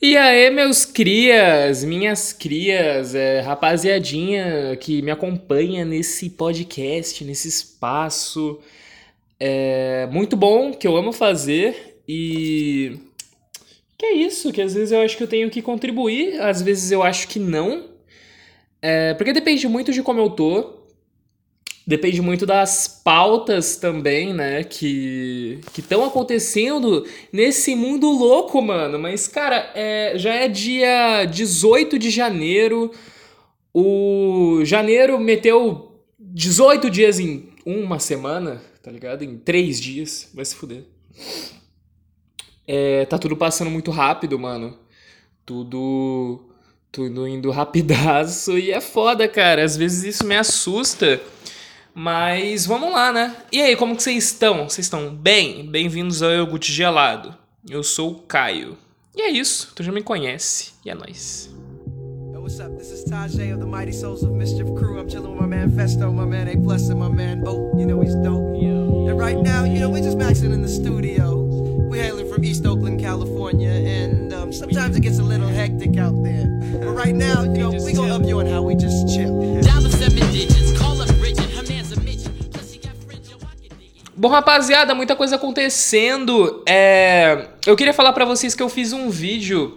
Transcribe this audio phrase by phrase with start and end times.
[0.00, 8.60] E aí, meus crias, minhas crias, é, rapaziadinha que me acompanha nesse podcast, nesse espaço.
[9.40, 12.98] É muito bom, que eu amo fazer e.
[13.96, 16.90] Que é isso, que às vezes eu acho que eu tenho que contribuir, às vezes
[16.92, 17.88] eu acho que não.
[18.82, 20.75] É, porque depende muito de como eu tô.
[21.86, 28.98] Depende muito das pautas também, né, que estão acontecendo nesse mundo louco, mano.
[28.98, 32.90] Mas, cara, é, já é dia 18 de janeiro.
[33.72, 39.22] O janeiro meteu 18 dias em uma semana, tá ligado?
[39.22, 40.28] Em três dias.
[40.34, 40.82] Vai se fuder.
[42.66, 44.76] É, tá tudo passando muito rápido, mano.
[45.44, 46.40] Tudo.
[46.90, 49.62] Tudo indo rapidaço e é foda, cara.
[49.62, 51.20] Às vezes isso me assusta.
[51.98, 53.34] Mas vamos lá, né?
[53.50, 54.68] E aí, como que vocês estão?
[54.68, 55.64] Vocês estão bem?
[55.66, 57.34] Bem-vindos ao Iogurte Gelado.
[57.66, 58.76] Eu sou o Caio.
[59.16, 60.72] E é isso, tu já me conhece.
[60.84, 61.48] E é nóis.
[62.34, 62.76] What's up?
[62.76, 64.98] This is Tajay of the Mighty Souls of Mischief crew.
[64.98, 67.72] I'm chilling with my man Festo, my man A Plus, and my man Bo.
[67.78, 68.44] You know he's dope.
[68.54, 71.44] And right now, you know, we're just maxing in the studio.
[71.88, 76.22] We're hailing from East Oakland, California, and um, sometimes it gets a little hectic out
[76.22, 76.46] there.
[76.78, 79.62] But right now, you know, we gonna up you on how we just chill.
[79.90, 81.15] Seven digits, call up
[84.18, 86.62] Bom, rapaziada, muita coisa acontecendo.
[86.66, 87.48] É...
[87.66, 89.76] Eu queria falar pra vocês que eu fiz um vídeo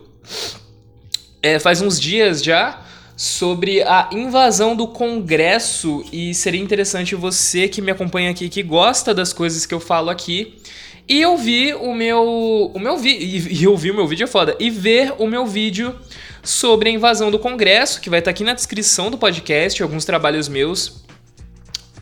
[1.44, 2.82] é, faz uns dias já
[3.18, 9.14] sobre a invasão do Congresso e seria interessante você que me acompanha aqui, que gosta
[9.14, 10.58] das coisas que eu falo aqui,
[11.06, 14.56] e ouvir o meu o meu vídeo e, e ouvir o meu vídeo é foda
[14.58, 15.94] e ver o meu vídeo
[16.42, 20.48] sobre a invasão do Congresso que vai estar aqui na descrição do podcast, alguns trabalhos
[20.48, 21.09] meus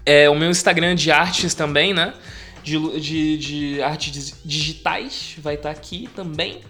[0.07, 2.13] é, o meu Instagram de artes também, né?
[2.63, 6.61] De, de, de artes digitais vai estar aqui também.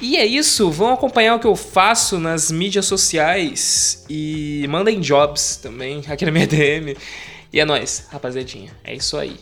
[0.00, 5.56] E é isso, vão acompanhar o que eu faço nas mídias sociais e mandem jobs
[5.56, 6.96] também aqui na minha DM.
[7.52, 8.72] E é nóis, rapaziadinha.
[8.82, 9.36] É isso aí.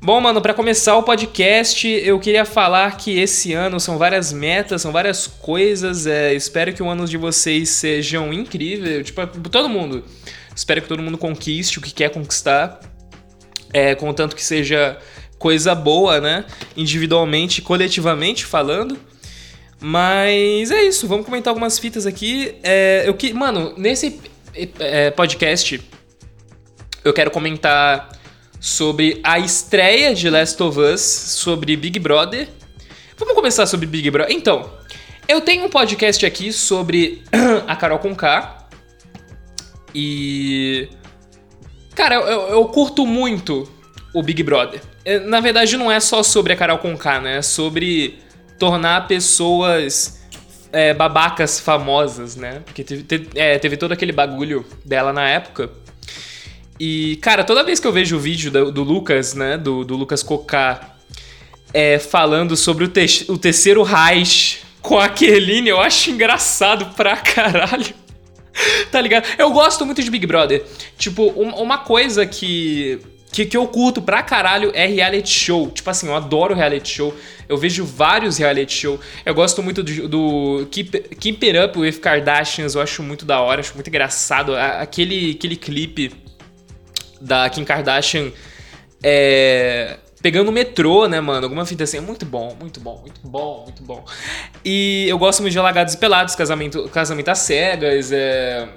[0.00, 4.80] Bom, mano, pra começar o podcast, eu queria falar que esse ano são várias metas,
[4.80, 6.06] são várias coisas.
[6.06, 10.04] é, espero que o ano de vocês sejam incrível, tipo, todo mundo.
[10.54, 12.80] Espero que todo mundo conquiste o que quer conquistar,
[13.72, 14.98] é, contanto que seja
[15.38, 16.44] coisa boa, né?
[16.76, 18.98] Individualmente, coletivamente falando.
[19.80, 22.54] Mas é isso, vamos comentar algumas fitas aqui.
[22.62, 24.20] É, eu que, mano, nesse
[24.78, 25.80] é, podcast
[27.02, 28.10] eu quero comentar
[28.60, 32.46] sobre a estreia de Last of Us, sobre Big Brother.
[33.16, 34.36] Vamos começar sobre Big Brother.
[34.36, 34.70] Então,
[35.26, 37.22] eu tenho um podcast aqui sobre
[37.66, 38.59] a Carol Conká.
[39.94, 40.88] E.
[41.94, 43.68] Cara, eu, eu- curto muito
[44.14, 44.80] o Big Brother.
[45.04, 47.38] É, Na verdade, não é só sobre a Carol Conká, né?
[47.38, 48.18] É sobre
[48.58, 50.20] tornar pessoas
[50.72, 52.60] é, babacas famosas, né?
[52.64, 55.70] Porque teve, teve, é, teve todo aquele bagulho dela na época.
[56.78, 59.58] E, cara, toda vez que eu vejo o vídeo do, do Lucas, né?
[59.58, 60.94] Do, do Lucas Cocá
[61.74, 67.16] é, falando sobre o, te- o terceiro Reich com a Keline, eu acho engraçado pra
[67.18, 67.94] caralho.
[68.90, 69.26] tá ligado?
[69.38, 70.64] Eu gosto muito de Big Brother.
[70.98, 72.98] Tipo, um- uma coisa que,
[73.32, 75.70] que, que eu curto pra caralho é reality show.
[75.70, 77.14] Tipo assim, eu adoro reality show.
[77.48, 79.00] Eu vejo vários reality show.
[79.24, 82.74] Eu gosto muito do, do Keep, Keep It Up with Kardashians.
[82.74, 84.54] Eu acho muito da hora, acho muito engraçado.
[84.54, 86.12] Aquele, aquele clipe
[87.20, 88.30] da Kim Kardashian
[89.02, 91.44] é, pegando o metrô, né, mano?
[91.44, 91.98] Alguma fita assim.
[91.98, 94.04] É muito bom, muito bom, muito bom, muito bom.
[94.64, 98.68] E eu gosto muito de Alagados e Pelados, Casamento, casamento às Cegas, é...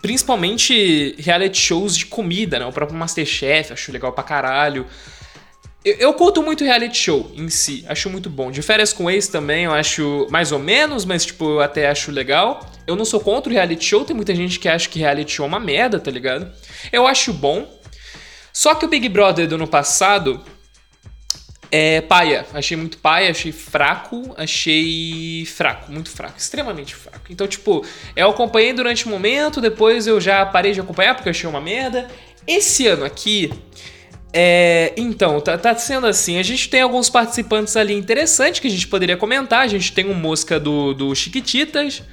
[0.00, 2.66] principalmente reality shows de comida, né?
[2.66, 4.86] O próprio Masterchef, acho legal pra caralho.
[5.84, 8.50] Eu, eu curto muito reality show em si, acho muito bom.
[8.50, 12.10] De férias com ex também eu acho mais ou menos, mas tipo, eu até acho
[12.10, 12.66] legal.
[12.86, 15.44] Eu não sou contra o reality show, tem muita gente que acha que reality show
[15.44, 16.50] é uma merda, tá ligado?
[16.90, 17.68] Eu acho bom.
[18.54, 20.40] Só que o Big Brother do ano passado
[21.72, 22.46] é paia.
[22.54, 27.26] Achei muito paia, achei fraco, achei fraco, muito fraco, extremamente fraco.
[27.30, 27.84] Então, tipo,
[28.14, 32.08] eu acompanhei durante um momento, depois eu já parei de acompanhar porque achei uma merda.
[32.46, 33.50] Esse ano aqui,
[34.32, 36.38] é, então, tá, tá sendo assim.
[36.38, 39.62] A gente tem alguns participantes ali interessantes que a gente poderia comentar.
[39.62, 42.04] A gente tem um mosca do, do Chiquititas,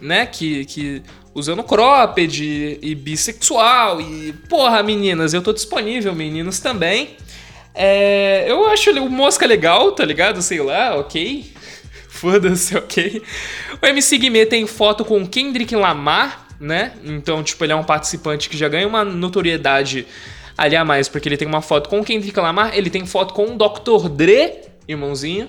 [0.00, 0.24] né?
[0.24, 1.02] Que, que
[1.34, 4.00] usando cropped e, e bissexual.
[4.00, 7.16] E, porra, meninas, eu tô disponível, meninos também.
[7.74, 10.42] É, eu acho o mosca legal, tá ligado?
[10.42, 11.52] Sei lá, ok.
[12.08, 13.22] Foda-se, ok.
[13.80, 16.92] O MC Guimê tem foto com Kendrick Lamar, né?
[17.04, 20.06] Então, tipo, ele é um participante que já ganha uma notoriedade
[20.58, 23.54] ali a mais, porque ele tem uma foto com Kendrick Lamar, ele tem foto com
[23.54, 24.08] o Dr.
[24.10, 25.48] Dre, irmãozinho.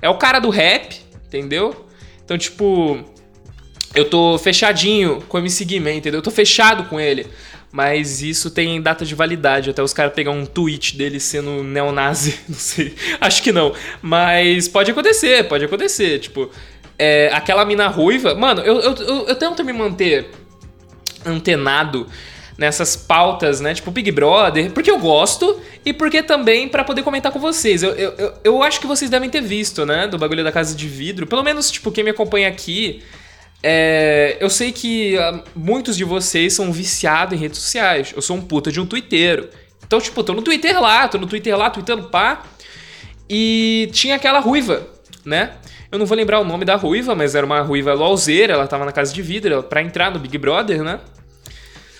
[0.00, 1.86] É o cara do rap, entendeu?
[2.24, 3.04] Então, tipo,
[3.94, 6.18] eu tô fechadinho com o MC Guimê, entendeu?
[6.18, 7.26] Eu tô fechado com ele.
[7.70, 12.40] Mas isso tem data de validade, até os caras pegar um tweet dele sendo neonazi,
[12.48, 12.94] não sei.
[13.20, 13.74] Acho que não.
[14.00, 16.18] Mas pode acontecer, pode acontecer.
[16.18, 16.50] Tipo,
[16.98, 18.34] é, aquela mina ruiva.
[18.34, 20.30] Mano, eu, eu, eu, eu tento me manter
[21.26, 22.06] antenado
[22.56, 23.74] nessas pautas, né?
[23.74, 27.82] Tipo Big Brother, porque eu gosto e porque também pra poder comentar com vocês.
[27.82, 30.08] Eu, eu, eu acho que vocês devem ter visto, né?
[30.08, 31.26] Do bagulho da casa de vidro.
[31.26, 33.02] Pelo menos, tipo, quem me acompanha aqui.
[33.62, 38.12] É, eu sei que ah, muitos de vocês são viciados em redes sociais.
[38.14, 39.48] Eu sou um puta de um twitteiro.
[39.86, 42.42] Então, tipo, tô no Twitter lá, tô no Twitter lá, tweetando pá.
[43.28, 44.86] E tinha aquela ruiva,
[45.24, 45.52] né?
[45.90, 48.84] Eu não vou lembrar o nome da ruiva, mas era uma ruiva LOLzeira, ela tava
[48.84, 51.00] na casa de vidro pra entrar no Big Brother, né?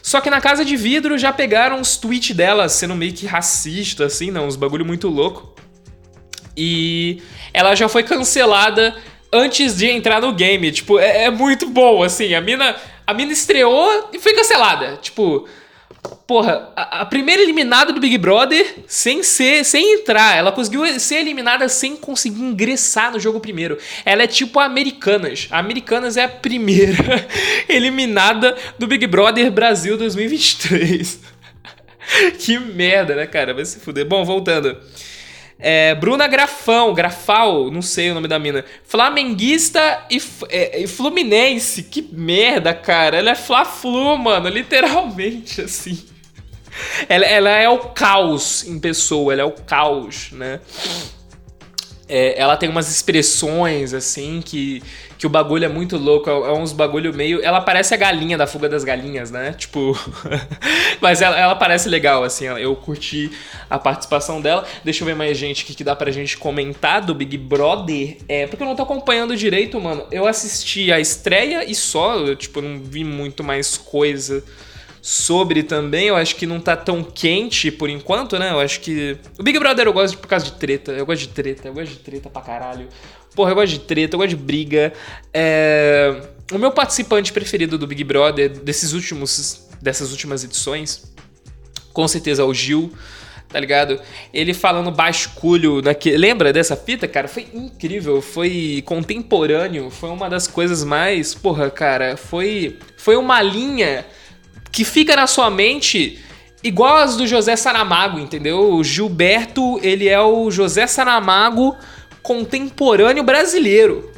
[0.02, 4.06] Só que na casa de vidro já pegaram os tweets dela sendo meio que racista,
[4.06, 5.54] assim, não, uns bagulho muito louco.
[6.56, 7.22] E
[7.52, 8.94] ela já foi cancelada
[9.32, 10.70] antes de entrar no game.
[10.72, 12.34] Tipo, é, é muito bom, assim.
[12.34, 12.76] A mina,
[13.06, 14.98] a mina estreou e foi cancelada.
[15.00, 15.46] Tipo,
[16.26, 20.36] porra, a, a primeira eliminada do Big Brother sem ser, sem entrar.
[20.36, 23.78] Ela conseguiu ser eliminada sem conseguir ingressar no jogo primeiro.
[24.04, 25.48] Ela é tipo a Americanas.
[25.50, 27.26] A Americanas é a primeira
[27.68, 31.20] eliminada do Big Brother Brasil 2023.
[32.38, 33.54] que merda, né, cara?
[33.54, 34.06] Vai se fuder.
[34.06, 34.76] Bom, voltando.
[35.60, 38.64] É, Bruna Grafão, Grafal, não sei o nome da mina.
[38.84, 41.82] Flamenguista e, é, e Fluminense.
[41.82, 43.16] Que merda, cara.
[43.16, 44.48] Ela é Fla-Flu, mano.
[44.48, 46.04] Literalmente, assim.
[47.08, 49.32] Ela, ela é o caos em pessoa.
[49.32, 50.60] Ela é o caos, né?
[52.08, 54.82] É, ela tem umas expressões, assim, que,
[55.18, 56.30] que o bagulho é muito louco.
[56.30, 57.42] É, é uns bagulho meio.
[57.42, 59.52] Ela parece a galinha da fuga das galinhas, né?
[59.52, 59.98] Tipo.
[61.02, 62.46] Mas ela, ela parece legal, assim.
[62.46, 63.30] Eu curti
[63.68, 64.64] a participação dela.
[64.84, 68.18] Deixa eu ver mais gente que, que dá pra gente comentar do Big Brother.
[68.28, 70.06] É, porque eu não tô acompanhando direito, mano.
[70.12, 72.16] Eu assisti a estreia e só.
[72.16, 74.44] Eu, tipo, não vi muito mais coisa
[75.00, 76.06] sobre também.
[76.08, 78.50] Eu acho que não tá tão quente por enquanto, né?
[78.50, 79.16] Eu acho que.
[79.38, 80.92] O Big Brother eu gosto por causa de treta.
[80.92, 82.88] Eu gosto de treta, eu gosto de treta pra caralho.
[83.34, 84.92] Porra, eu gosto de treta, eu gosto de briga.
[85.32, 86.22] É...
[86.52, 91.12] O meu participante preferido do Big Brother desses últimos, dessas últimas edições,
[91.92, 92.92] com certeza é o Gil.
[93.48, 93.98] Tá ligado?
[94.32, 96.18] Ele falando basculho naquele.
[96.18, 97.26] Lembra dessa fita, cara?
[97.26, 101.34] Foi incrível, foi contemporâneo, foi uma das coisas mais.
[101.34, 102.78] Porra, cara, foi.
[102.98, 104.04] Foi uma linha
[104.70, 106.18] que fica na sua mente
[106.62, 108.72] igual as do José Saramago, entendeu?
[108.72, 111.76] O Gilberto, ele é o José Saramago
[112.22, 114.12] contemporâneo brasileiro.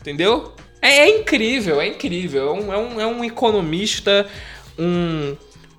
[0.00, 0.54] Entendeu?
[0.80, 2.48] É, é incrível, é incrível.
[2.48, 4.26] É um, é um, é um economista,
[4.78, 5.36] um,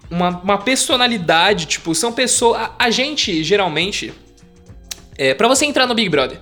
[0.10, 2.62] uma, uma personalidade, tipo, são pessoas.
[2.62, 4.14] A, a gente, geralmente,
[5.18, 6.40] é, para você entrar no Big Brother,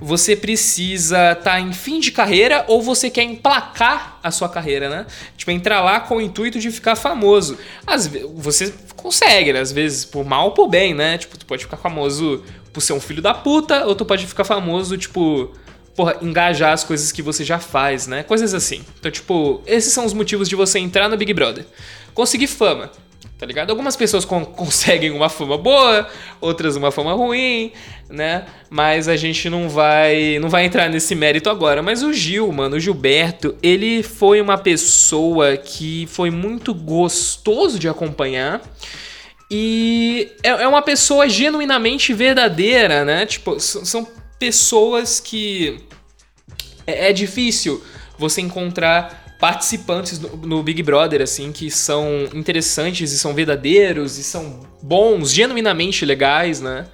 [0.00, 5.06] você precisa estar em fim de carreira ou você quer emplacar a sua carreira, né?
[5.36, 7.58] Tipo, entrar lá com o intuito de ficar famoso.
[7.86, 9.60] Às vezes, você consegue, né?
[9.60, 11.18] Às vezes, por mal ou por bem, né?
[11.18, 12.42] Tipo, tu pode ficar famoso
[12.72, 15.52] por ser um filho da puta, ou tu pode ficar famoso, tipo,
[15.94, 18.22] porra, engajar as coisas que você já faz, né?
[18.22, 18.84] Coisas assim.
[18.98, 21.64] Então, tipo, esses são os motivos de você entrar no Big Brother.
[22.12, 22.90] Conseguir fama,
[23.38, 23.70] tá ligado?
[23.70, 26.08] Algumas pessoas con- conseguem uma fama boa,
[26.40, 27.72] outras uma fama ruim,
[28.08, 28.44] né?
[28.70, 31.82] Mas a gente não vai, não vai entrar nesse mérito agora.
[31.82, 37.88] Mas o Gil, mano, o Gilberto, ele foi uma pessoa que foi muito gostoso de
[37.88, 38.60] acompanhar.
[39.50, 43.26] E é é uma pessoa genuinamente verdadeira, né?
[43.26, 44.06] Tipo, são
[44.38, 45.80] pessoas que
[46.86, 47.82] é, é difícil
[48.18, 54.24] você encontrar participantes no, no Big Brother, assim, que são interessantes e são verdadeiros e
[54.24, 56.86] são bons, genuinamente legais, né?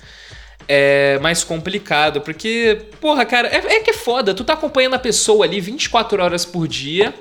[0.67, 4.35] É mais complicado, porque, porra, cara, é, é que é foda.
[4.35, 7.15] Tu tá acompanhando a pessoa ali 24 horas por dia.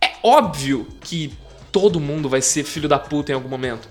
[0.00, 1.32] É óbvio que
[1.72, 3.88] todo mundo vai ser filho da puta em algum momento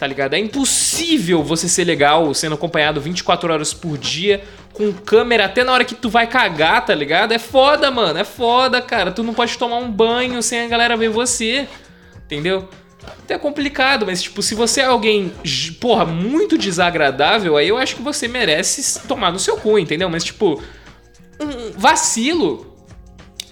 [0.00, 0.32] tá ligado?
[0.32, 5.72] É impossível você ser legal sendo acompanhado 24 horas por dia, com câmera até na
[5.72, 7.32] hora que tu vai cagar, tá ligado?
[7.32, 9.10] É foda, mano, é foda, cara.
[9.10, 11.68] Tu não pode tomar um banho sem a galera ver você,
[12.24, 12.68] entendeu?
[13.02, 15.32] Até complicado, mas tipo, se você é alguém,
[15.80, 20.08] porra, muito desagradável, aí eu acho que você merece tomar no seu cu, entendeu?
[20.10, 20.62] Mas tipo,
[21.40, 22.70] um vacilo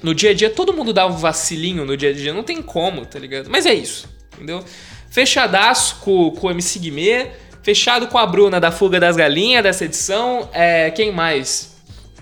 [0.02, 2.62] no dia a dia, todo mundo dá um vacilinho no dia a dia, não tem
[2.62, 3.48] como, tá ligado?
[3.50, 4.64] Mas é isso, entendeu?
[5.10, 7.30] Fechadaço com, com o MC Guimê,
[7.68, 10.48] fechado com a Bruna da Fuga das Galinhas dessa edição.
[10.54, 11.76] É, quem mais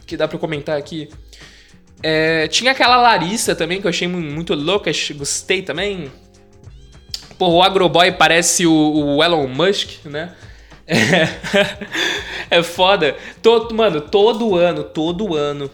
[0.04, 1.08] que dá eu comentar aqui?
[2.02, 6.10] É, tinha aquela Larissa também, que eu achei mu- muito louca, gostei também.
[7.38, 10.32] Pô, o Agroboy parece o, o Elon Musk, né?
[10.84, 11.28] É,
[12.58, 13.14] é foda.
[13.40, 15.70] Todo, mano, todo ano, todo ano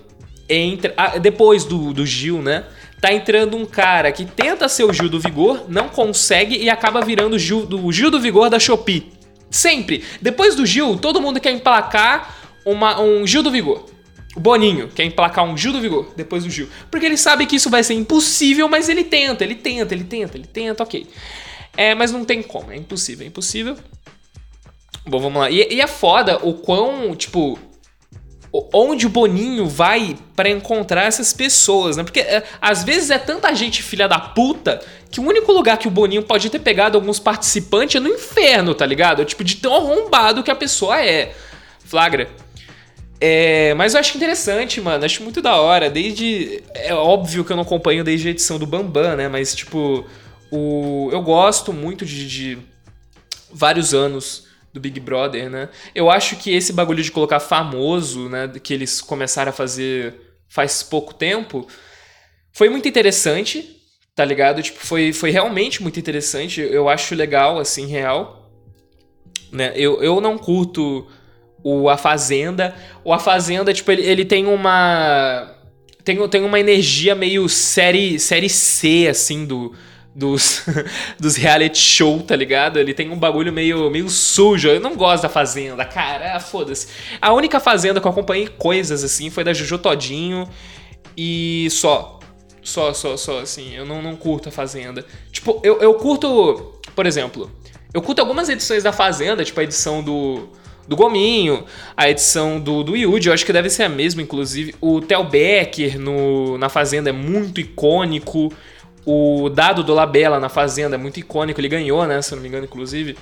[0.50, 0.92] entra.
[0.98, 2.64] ah, depois do, do Gil, né?
[3.00, 7.00] Tá entrando um cara que tenta ser o Gil do Vigor, não consegue e acaba
[7.00, 9.21] virando o Gil o Gil do Vigor da Shopee.
[9.52, 10.02] Sempre.
[10.20, 13.86] Depois do Gil, todo mundo quer emplacar uma, um Gil do Vigor.
[14.34, 16.68] O Boninho quer emplacar um Gil do Vigor depois do Gil.
[16.90, 20.36] Porque ele sabe que isso vai ser impossível, mas ele tenta, ele tenta, ele tenta,
[20.38, 21.06] ele tenta, ok.
[21.76, 23.76] É, mas não tem como, é impossível, é impossível.
[25.06, 25.50] Bom, vamos lá.
[25.50, 27.58] E, e é foda o quão, tipo,
[28.52, 32.04] onde o Boninho vai pra encontrar essas pessoas, né?
[32.04, 34.80] Porque é, às vezes é tanta gente filha da puta
[35.10, 38.74] que o único lugar que o Boninho pode ter pegado alguns participantes é no inferno,
[38.74, 39.24] tá ligado?
[39.24, 41.32] Tipo, de tão arrombado que a pessoa é.
[41.84, 42.28] Flagra.
[43.20, 45.04] É, mas eu acho interessante, mano.
[45.04, 45.88] Acho muito da hora.
[45.88, 46.62] Desde.
[46.74, 49.28] É óbvio que eu não acompanho desde a edição do Bambam, né?
[49.28, 50.04] Mas, tipo,
[50.50, 52.58] o, eu gosto muito de, de
[53.50, 55.68] vários anos do Big Brother, né?
[55.94, 58.50] Eu acho que esse bagulho de colocar famoso, né?
[58.62, 60.14] Que eles começaram a fazer
[60.48, 61.66] faz pouco tempo,
[62.52, 63.80] foi muito interessante,
[64.14, 64.62] tá ligado?
[64.62, 66.60] Tipo, foi, foi realmente muito interessante.
[66.60, 68.50] Eu acho legal, assim, real.
[69.50, 69.72] Né?
[69.74, 71.06] Eu, eu não curto
[71.64, 72.74] o A Fazenda.
[73.02, 75.56] O A Fazenda, tipo, ele, ele tem uma.
[76.04, 79.72] Tem, tem uma energia meio série, série C, assim, do,
[80.14, 80.64] dos,
[81.18, 82.78] dos reality show, tá ligado?
[82.78, 84.68] Ele tem um bagulho meio, meio sujo.
[84.68, 86.36] Eu não gosto da Fazenda, cara.
[86.36, 86.88] Ah, foda-se.
[87.20, 90.48] A única Fazenda que eu acompanhei coisas, assim, foi da Jojo Todinho
[91.16, 92.20] e só.
[92.62, 93.74] Só, só, só, assim.
[93.74, 95.04] Eu não, não curto a Fazenda.
[95.30, 96.78] Tipo, eu, eu curto.
[96.94, 97.50] Por exemplo,
[97.92, 100.48] eu curto algumas edições da Fazenda, tipo a edição do.
[100.84, 101.64] Do Gominho,
[101.96, 104.74] a edição do, do Yuji, eu acho que deve ser a mesma, inclusive.
[104.80, 108.52] O Theo Becker no, na Fazenda é muito icônico.
[109.04, 112.22] O dado do Labella na Fazenda é muito icônico, ele ganhou, né?
[112.22, 113.16] Se eu não me engano, inclusive.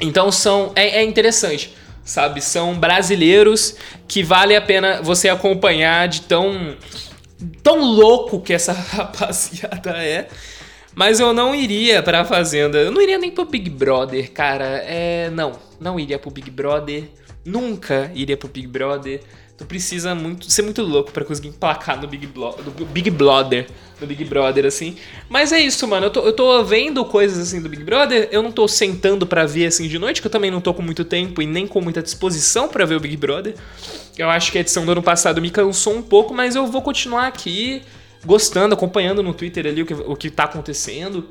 [0.00, 0.72] Então são.
[0.74, 1.74] É, é interessante,
[2.04, 2.40] sabe?
[2.40, 3.76] São brasileiros
[4.08, 6.76] que vale a pena você acompanhar de tão.
[7.62, 10.28] tão louco que essa rapaziada é.
[10.94, 12.78] Mas eu não iria pra Fazenda.
[12.78, 14.82] Eu não iria nem pro Big Brother, cara.
[14.84, 15.30] É.
[15.30, 17.04] Não, não iria pro Big Brother.
[17.44, 19.20] Nunca iria pro Big Brother.
[19.66, 23.66] Precisa muito ser muito louco pra conseguir emplacar no Big, Blo do Big Brother.
[24.00, 24.96] No Big Brother, assim.
[25.28, 26.06] Mas é isso, mano.
[26.06, 28.28] Eu tô, eu tô vendo coisas assim do Big Brother.
[28.32, 30.82] Eu não tô sentando pra ver assim de noite, que eu também não tô com
[30.82, 33.54] muito tempo e nem com muita disposição pra ver o Big Brother.
[34.18, 36.82] Eu acho que a edição do ano passado me cansou um pouco, mas eu vou
[36.82, 37.82] continuar aqui
[38.24, 41.28] gostando, acompanhando no Twitter ali o que, o que tá acontecendo.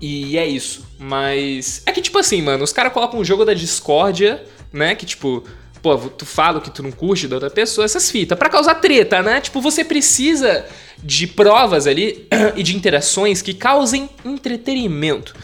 [0.00, 0.86] E é isso.
[0.98, 1.82] Mas.
[1.86, 4.94] É que, tipo assim, mano, os caras colocam um jogo da discórdia, né?
[4.94, 5.44] Que, tipo,
[5.96, 8.74] pô, tu fala o que tu não curte da outra pessoa, essas fitas, pra causar
[8.74, 9.40] treta, né?
[9.40, 10.66] Tipo, você precisa
[11.02, 12.26] de provas ali
[12.56, 15.34] e de interações que causem entretenimento,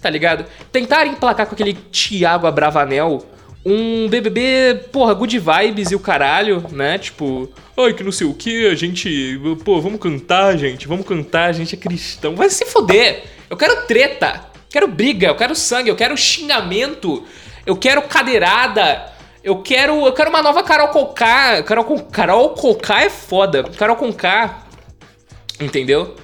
[0.00, 0.44] tá ligado?
[0.72, 3.24] Tentar emplacar com aquele Thiago Abravanel
[3.68, 6.98] um BBB, porra, good vibes e o caralho, né?
[6.98, 11.46] Tipo, ai, que não sei o que, a gente, pô, vamos cantar, gente, vamos cantar,
[11.46, 12.36] a gente é cristão.
[12.36, 13.24] Vai se foder!
[13.50, 17.24] Eu quero treta, quero briga, eu quero sangue, eu quero xingamento,
[17.66, 19.12] eu quero cadeirada,
[19.46, 21.62] eu quero, eu quero uma nova Carol Conká.
[21.62, 23.62] Carol, Con- Carol Conká é foda.
[23.62, 24.64] Carol Conká,
[25.60, 26.16] entendeu?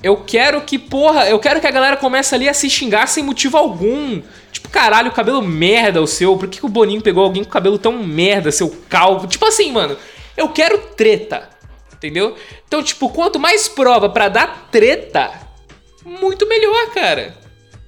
[0.00, 3.24] Eu quero que, porra, eu quero que a galera comece ali a se xingar sem
[3.24, 4.22] motivo algum.
[4.52, 6.36] Tipo, caralho, cabelo merda o seu.
[6.38, 9.26] Por que, que o Boninho pegou alguém com cabelo tão merda, seu calvo?
[9.26, 9.96] Tipo assim, mano,
[10.36, 11.50] eu quero treta.
[11.92, 12.36] Entendeu?
[12.68, 15.32] Então, tipo, quanto mais prova pra dar treta,
[16.04, 17.34] muito melhor, cara.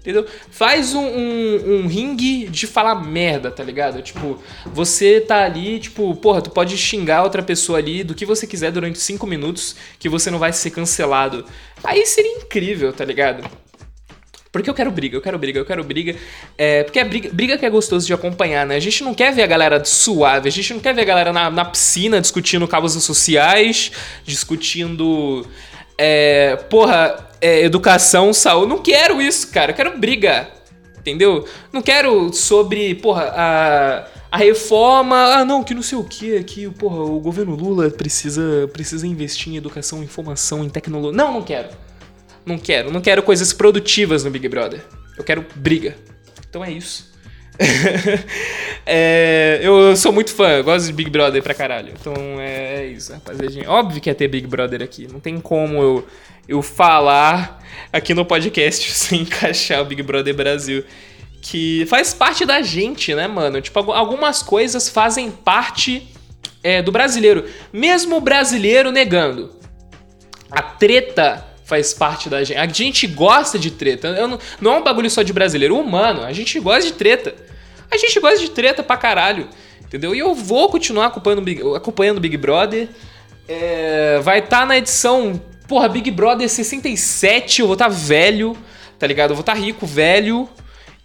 [0.03, 0.27] Entendeu?
[0.51, 4.03] Faz um, um, um ringue de falar merda, tá ligado?
[4.03, 8.45] Tipo, você tá ali, tipo, porra, tu pode xingar outra pessoa ali do que você
[8.45, 11.47] quiser durante cinco minutos que você não vai ser cancelado.
[11.85, 13.49] Aí seria incrível, tá ligado?
[14.51, 16.15] Porque eu quero briga, eu quero briga, eu quero briga.
[16.59, 18.77] É, porque é briga, briga que é gostoso de acompanhar, né?
[18.77, 21.33] A gente não quer ver a galera suave, a gente não quer ver a galera
[21.33, 23.93] na, na piscina discutindo causas sociais,
[24.25, 25.47] discutindo.
[26.05, 28.69] É, porra, é, educação, saúde.
[28.69, 29.71] Não quero isso, cara.
[29.71, 30.49] Eu quero briga.
[30.99, 31.47] Entendeu?
[31.73, 35.17] Não quero sobre, porra, a, a reforma.
[35.17, 36.43] Ah, não, que não sei o que.
[36.43, 41.17] Que, porra, o governo Lula precisa, precisa investir em educação, em informação, em tecnologia.
[41.17, 41.69] Não, não quero.
[42.45, 42.91] Não quero.
[42.91, 44.85] Não quero coisas produtivas no Big Brother.
[45.17, 45.97] Eu quero briga.
[46.49, 47.12] Então é isso.
[48.85, 51.93] É, eu sou muito fã, eu gosto de Big Brother pra caralho.
[51.99, 53.71] Então é, é isso, rapaziadinha.
[53.71, 55.07] Óbvio que ia ter Big Brother aqui.
[55.11, 56.07] Não tem como eu,
[56.49, 60.85] eu falar aqui no podcast sem encaixar o Big Brother Brasil.
[61.41, 63.61] Que faz parte da gente, né, mano?
[63.61, 66.09] Tipo, algu- algumas coisas fazem parte
[66.63, 67.45] é, do brasileiro.
[67.73, 69.53] Mesmo o brasileiro negando.
[70.51, 72.59] A treta faz parte da gente.
[72.59, 74.27] A gente gosta de treta.
[74.27, 75.79] Não, não é um bagulho só de brasileiro.
[75.79, 77.52] Humano, a gente gosta de treta.
[77.93, 79.49] A gente gosta de treta pra caralho.
[79.83, 80.15] Entendeu?
[80.15, 82.89] E eu vou continuar acompanhando Big, acompanhando Big Brother.
[83.47, 85.39] É, vai estar na edição.
[85.69, 87.61] Porra, Big Brother 67.
[87.61, 88.57] Eu vou estar velho,
[88.99, 89.33] tá ligado?
[89.33, 90.49] Eu vou estar rico, velho.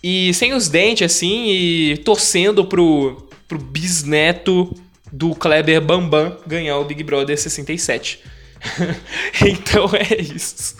[0.02, 1.50] E sem os dentes, assim.
[1.50, 4.74] E torcendo pro, pro bisneto
[5.12, 8.24] do Kleber Bambam ganhar o Big Brother 67.
[9.46, 10.78] então é isso.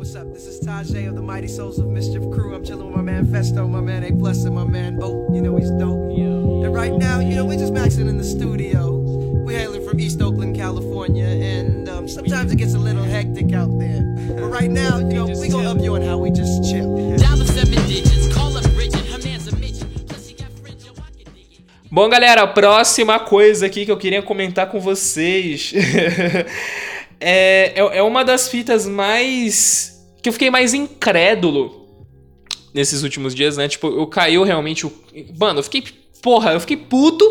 [0.00, 0.32] What's up?
[0.32, 2.54] This is Tajay of the Mighty Souls of Mischief crew.
[2.54, 5.28] I'm chilling with my man Festo, my man A Plus, and my man Bo.
[5.30, 6.12] You know he's dope.
[6.16, 8.96] And right now, you know, we're just maxing in the studio.
[9.44, 13.78] We're hailing from East Oakland, California, and um, sometimes it gets a little hectic out
[13.78, 14.00] there.
[14.38, 17.18] But right now, you know, we gonna up you on how we just chill.
[17.18, 19.86] Dollar seven digits, call up Bridget, her man's a midget.
[21.92, 25.74] Bom, galera, a próxima coisa aqui que eu queria comentar com vocês
[27.20, 30.04] é, é, é uma das fitas mais.
[30.22, 31.86] que eu fiquei mais incrédulo
[32.72, 33.68] nesses últimos dias, né?
[33.68, 34.92] Tipo, eu caiu realmente o.
[35.38, 35.84] Mano, eu fiquei.
[36.22, 37.24] Porra, eu fiquei puto.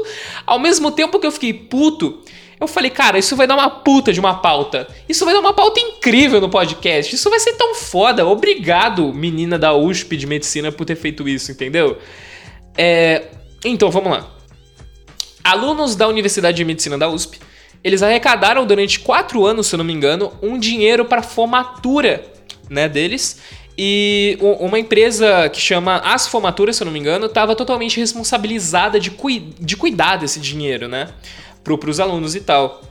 [0.45, 2.23] Ao mesmo tempo que eu fiquei puto,
[2.59, 4.87] eu falei, cara, isso vai dar uma puta de uma pauta.
[5.07, 7.15] Isso vai dar uma pauta incrível no podcast.
[7.15, 8.27] Isso vai ser tão foda.
[8.27, 11.97] Obrigado, menina da USP de medicina, por ter feito isso, entendeu?
[12.77, 13.27] É.
[13.63, 14.29] Então, vamos lá.
[15.43, 17.39] Alunos da Universidade de Medicina da USP,
[17.83, 22.23] eles arrecadaram durante quatro anos, se eu não me engano, um dinheiro para formatura,
[22.69, 23.39] né, deles.
[23.77, 28.99] E uma empresa que chama As Formaturas, se eu não me engano, estava totalmente responsabilizada
[28.99, 29.09] de,
[29.57, 31.07] de cuidar desse dinheiro, né,
[31.63, 32.81] pro, pros alunos e tal.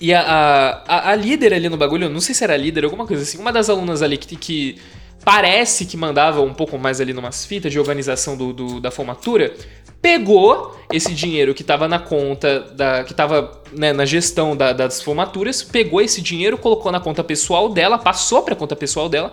[0.00, 2.84] E a, a, a- a líder ali no bagulho, eu não sei se era líder,
[2.84, 4.78] alguma coisa assim, uma das alunas ali que, que
[5.24, 9.54] parece que mandava um pouco mais ali numas fitas de organização do, do- da formatura,
[10.00, 15.62] pegou esse dinheiro que estava na conta, da, que estava na gestão da- das formaturas,
[15.62, 19.32] pegou esse dinheiro, colocou na conta pessoal dela, passou para a conta pessoal dela,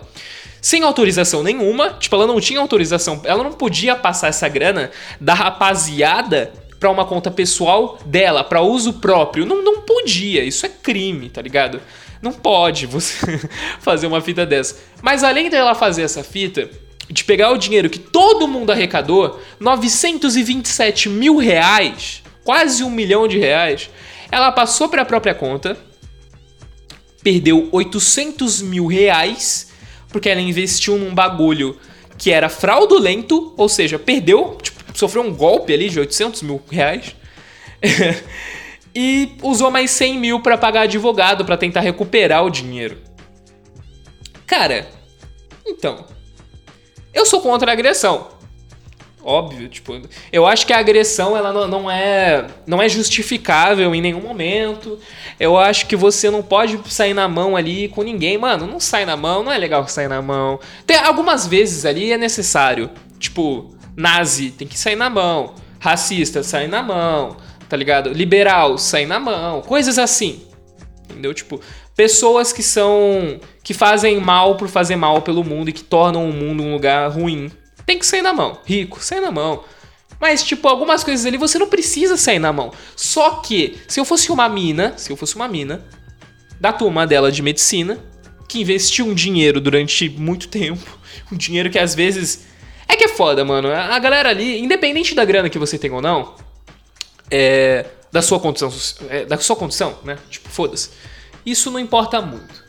[0.60, 4.90] sem autorização nenhuma, tipo, ela não tinha autorização, ela não podia passar essa grana
[5.20, 9.46] da rapaziada pra uma conta pessoal dela, pra uso próprio.
[9.46, 11.80] Não, não podia, isso é crime, tá ligado?
[12.26, 13.38] Não pode você
[13.78, 14.76] fazer uma fita dessa.
[15.00, 16.68] Mas além dela fazer essa fita,
[17.08, 23.38] de pegar o dinheiro que todo mundo arrecadou, 927 mil reais, quase um milhão de
[23.38, 23.88] reais,
[24.28, 25.78] ela passou pra própria conta,
[27.22, 29.68] perdeu 800 mil reais
[30.08, 31.78] porque ela investiu num bagulho
[32.18, 37.14] que era fraudulento, ou seja, perdeu, tipo, sofreu um golpe ali de 800 mil reais.
[38.98, 42.96] e usou mais 100 mil pra pagar advogado pra tentar recuperar o dinheiro.
[44.46, 44.88] Cara,
[45.66, 46.06] então,
[47.12, 48.28] eu sou contra a agressão.
[49.22, 50.00] Óbvio, tipo,
[50.32, 54.98] eu acho que a agressão ela não, não é não é justificável em nenhum momento.
[55.38, 58.66] Eu acho que você não pode sair na mão ali com ninguém, mano.
[58.66, 60.58] Não sai na mão, não é legal sair na mão.
[60.86, 66.68] Tem algumas vezes ali é necessário, tipo, nazi tem que sair na mão, racista sair
[66.68, 67.36] na mão,
[67.68, 68.10] tá ligado?
[68.10, 70.42] Liberal sair na mão, coisas assim.
[71.08, 71.32] Entendeu?
[71.32, 71.60] Tipo,
[71.94, 73.40] pessoas que são.
[73.62, 77.10] que fazem mal por fazer mal pelo mundo e que tornam o mundo um lugar
[77.10, 77.50] ruim.
[77.84, 78.58] Tem que sair na mão.
[78.64, 79.64] Rico, sai na mão.
[80.20, 82.72] Mas, tipo, algumas coisas ali você não precisa sair na mão.
[82.94, 85.84] Só que, se eu fosse uma mina, se eu fosse uma mina,
[86.58, 87.98] da turma dela de medicina,
[88.48, 90.98] que investiu um dinheiro durante muito tempo,
[91.30, 92.46] um dinheiro que às vezes.
[92.88, 93.68] É que é foda, mano.
[93.68, 96.34] A galera ali, independente da grana que você tem ou não,
[97.30, 98.72] é, da sua condição,
[99.08, 100.18] é, da sua condição, né?
[100.30, 100.90] Tipo, foda-se.
[101.44, 102.64] Isso não importa muito,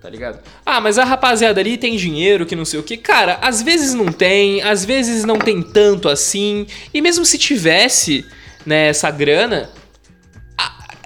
[0.00, 0.40] tá ligado?
[0.64, 2.96] Ah, mas a rapaziada ali tem dinheiro que não sei o que.
[2.96, 6.66] Cara, às vezes não tem, às vezes não tem tanto assim.
[6.92, 8.24] E mesmo se tivesse,
[8.64, 9.70] né, essa grana,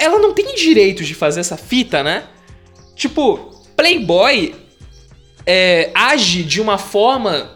[0.01, 2.25] ela não tem direito de fazer essa fita, né?
[2.97, 4.55] Tipo, Playboy
[5.47, 7.51] é, age de uma forma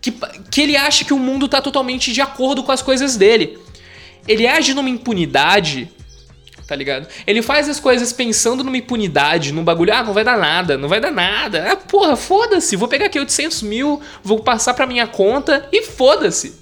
[0.00, 0.12] que,
[0.50, 3.58] que ele acha que o mundo tá totalmente de acordo com as coisas dele.
[4.28, 5.90] Ele age numa impunidade,
[6.66, 7.08] tá ligado?
[7.26, 10.88] Ele faz as coisas pensando numa impunidade, num bagulho, ah, não vai dar nada, não
[10.88, 11.72] vai dar nada.
[11.72, 16.60] Ah, porra, foda-se, vou pegar aqui 800 mil, vou passar pra minha conta e foda-se.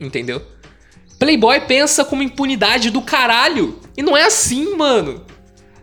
[0.00, 0.42] Entendeu?
[1.18, 3.78] Playboy pensa com uma impunidade do caralho.
[3.96, 5.24] E não é assim, mano.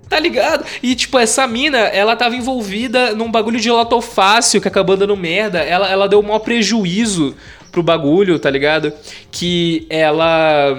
[0.10, 0.66] Tá ligado?
[0.84, 5.60] E, tipo, essa mina, ela tava envolvida num bagulho de lotofácil que acabou dando merda.
[5.60, 7.36] Ela, ela deu um maior prejuízo
[7.72, 8.92] pro bagulho, tá ligado?
[9.32, 10.78] Que ela.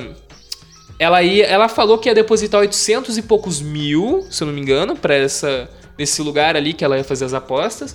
[0.98, 1.46] Ela ia.
[1.46, 5.14] Ela falou que ia depositar 800 e poucos mil, se eu não me engano, pra
[5.14, 5.68] essa.
[5.98, 7.94] Nesse lugar ali que ela ia fazer as apostas.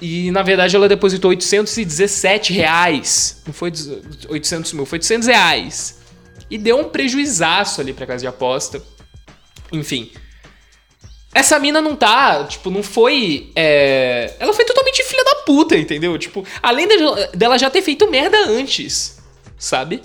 [0.00, 3.42] E na verdade ela depositou 817 reais.
[3.46, 3.70] Não foi
[4.28, 6.00] 800 mil, foi 800 reais.
[6.50, 8.82] E deu um prejuizaço ali pra casa de aposta.
[9.70, 10.10] Enfim.
[11.34, 13.50] Essa mina não tá, tipo, não foi.
[13.56, 16.16] é, Ela foi totalmente filha da puta, entendeu?
[16.18, 19.18] Tipo, além de- dela já ter feito merda antes,
[19.58, 20.02] sabe?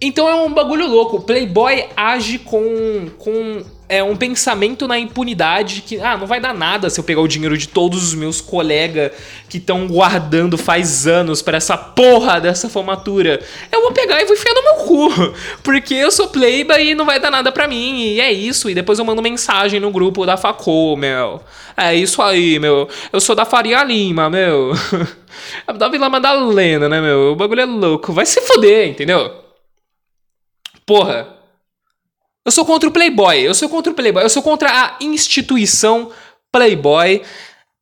[0.00, 1.16] Então é um bagulho louco.
[1.16, 6.52] O Playboy age com, com é, um pensamento na impunidade que, ah, não vai dar
[6.52, 9.12] nada se eu pegar o dinheiro de todos os meus colegas
[9.48, 13.40] que estão guardando faz anos pra essa porra dessa formatura.
[13.72, 15.34] Eu vou pegar e vou enfiar no meu cu.
[15.64, 18.02] Porque eu sou Playboy e não vai dar nada pra mim.
[18.02, 18.68] E é isso.
[18.68, 21.40] E depois eu mando mensagem no grupo da Facô, meu.
[21.74, 22.88] É isso aí, meu.
[23.10, 24.72] Eu sou da Faria Lima, meu.
[25.78, 27.32] da Vila Madalena, né, meu?
[27.32, 28.12] O bagulho é louco.
[28.12, 29.32] Vai se fuder, entendeu?
[30.84, 31.37] Porra.
[32.48, 33.40] Eu sou contra o Playboy.
[33.40, 34.22] Eu sou contra o Playboy.
[34.22, 36.10] Eu sou contra a instituição
[36.50, 37.20] Playboy.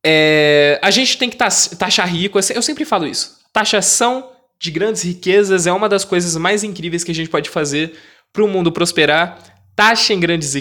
[0.05, 2.37] É, a gente tem que taxar rico.
[2.37, 3.39] Eu sempre falo isso.
[3.53, 7.93] Taxação de grandes riquezas é uma das coisas mais incríveis que a gente pode fazer
[8.33, 9.39] para o mundo prosperar.
[9.73, 10.53] Taxa em grandes,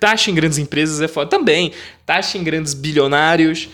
[0.00, 1.28] taxa em grandes empresas é foda.
[1.28, 1.72] Também.
[2.06, 3.68] Taxa em grandes bilionários.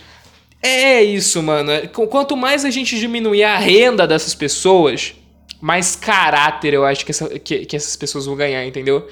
[0.60, 1.70] É isso, mano.
[2.10, 5.14] Quanto mais a gente diminuir a renda dessas pessoas,
[5.60, 9.08] mais caráter eu acho que, essa, que, que essas pessoas vão ganhar, entendeu?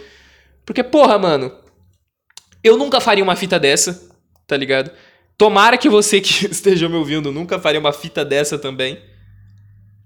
[0.65, 1.53] Porque, porra, mano,
[2.63, 4.11] eu nunca faria uma fita dessa,
[4.47, 4.91] tá ligado?
[5.37, 9.03] Tomara que você que esteja me ouvindo nunca faria uma fita dessa também.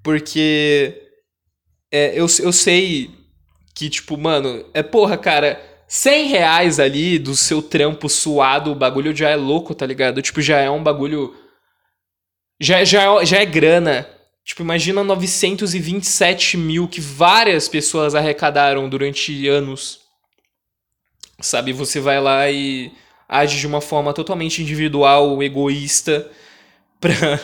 [0.02, 1.02] Porque
[1.92, 3.10] é, eu, eu sei
[3.74, 9.14] que, tipo, mano, é porra, cara, 100 reais ali do seu trampo suado, o bagulho
[9.14, 10.22] já é louco, tá ligado?
[10.22, 11.34] Tipo, já é um bagulho.
[12.60, 14.08] Já, já, já é grana
[14.44, 20.00] Tipo, imagina 927 mil que várias pessoas arrecadaram durante anos.
[21.44, 22.90] Sabe, você vai lá e
[23.28, 26.30] age de uma forma totalmente individual, egoísta,
[27.00, 27.40] pra.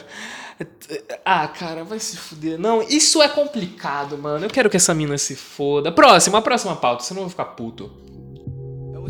[1.24, 2.58] Ah, cara, vai se fuder.
[2.58, 4.44] Não, isso é complicado, mano.
[4.44, 5.92] Eu quero que essa mina se foda.
[5.92, 7.90] Próxima, a próxima pauta, senão eu vou ficar puto.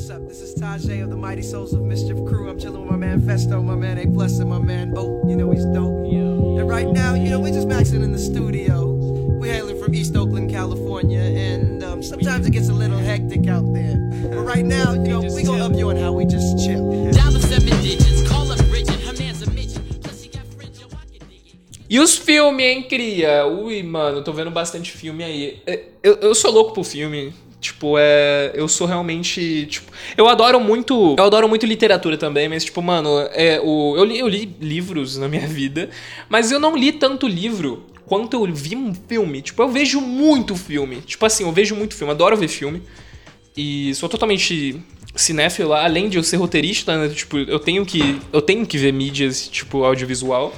[0.01, 0.27] What's up?
[0.27, 2.49] This is Tajay of the Mighty Souls of Mischief Crew.
[2.49, 5.29] I'm chilling with my man Festo, my man A Plus, and my man Bo.
[5.29, 5.93] You know he's dope.
[6.07, 8.95] And right now, you know, we're just maxing in the studio.
[9.39, 13.75] We're hailing from East Oakland, California, and um, sometimes it gets a little hectic out
[13.75, 13.99] there.
[14.31, 17.13] But right now, you know, we gonna up you on how we just chill.
[17.13, 20.01] Dollar seven digits, call up Bridget, her man's a midget.
[20.01, 21.87] Plus he got friends, yo, I can dig it.
[21.91, 23.47] E os filmes, hein, cria?
[23.47, 25.63] Ui, mano, tô vendo bastante filme aí.
[25.67, 27.35] É, Eu, eu sou louco por filme.
[27.61, 28.53] Tipo, é.
[28.55, 29.67] Eu sou realmente.
[29.67, 31.15] Tipo, eu adoro muito.
[31.19, 35.19] Eu adoro muito literatura também, mas, tipo, mano, é, o, eu, li, eu li livros
[35.19, 35.91] na minha vida,
[36.29, 39.43] mas eu não li tanto livro quanto eu vi um filme.
[39.43, 40.97] Tipo, eu vejo muito filme.
[41.03, 42.83] Tipo assim, eu vejo muito filme, adoro ver filme.
[43.57, 44.83] E sou totalmente
[45.15, 47.13] cinéfilo, além de eu ser roteirista, né?
[47.15, 48.21] Tipo, eu tenho que.
[48.33, 50.53] Eu tenho que ver mídias, tipo, audiovisual.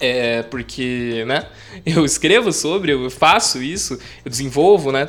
[0.00, 1.46] É, porque, né?
[1.86, 5.08] Eu escrevo sobre, eu faço isso, eu desenvolvo, né?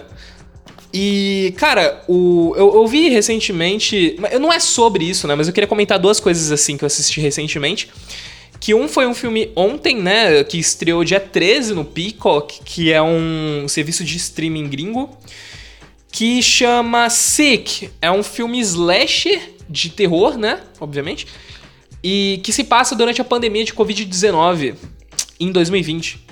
[0.98, 4.16] E, cara, o, eu, eu vi recentemente.
[4.40, 5.36] Não é sobre isso, né?
[5.36, 7.90] Mas eu queria comentar duas coisas assim que eu assisti recentemente.
[8.62, 10.42] Que um foi um filme ontem, né?
[10.46, 15.10] Que estreou dia 13 no Peacock, que é um serviço de streaming gringo.
[16.10, 17.90] Que chama Sick.
[18.02, 20.62] É um filme slasher de terror, né?
[20.80, 21.28] Obviamente.
[22.02, 24.76] E que se passa durante a pandemia de Covid-19
[25.42, 26.25] em 2020.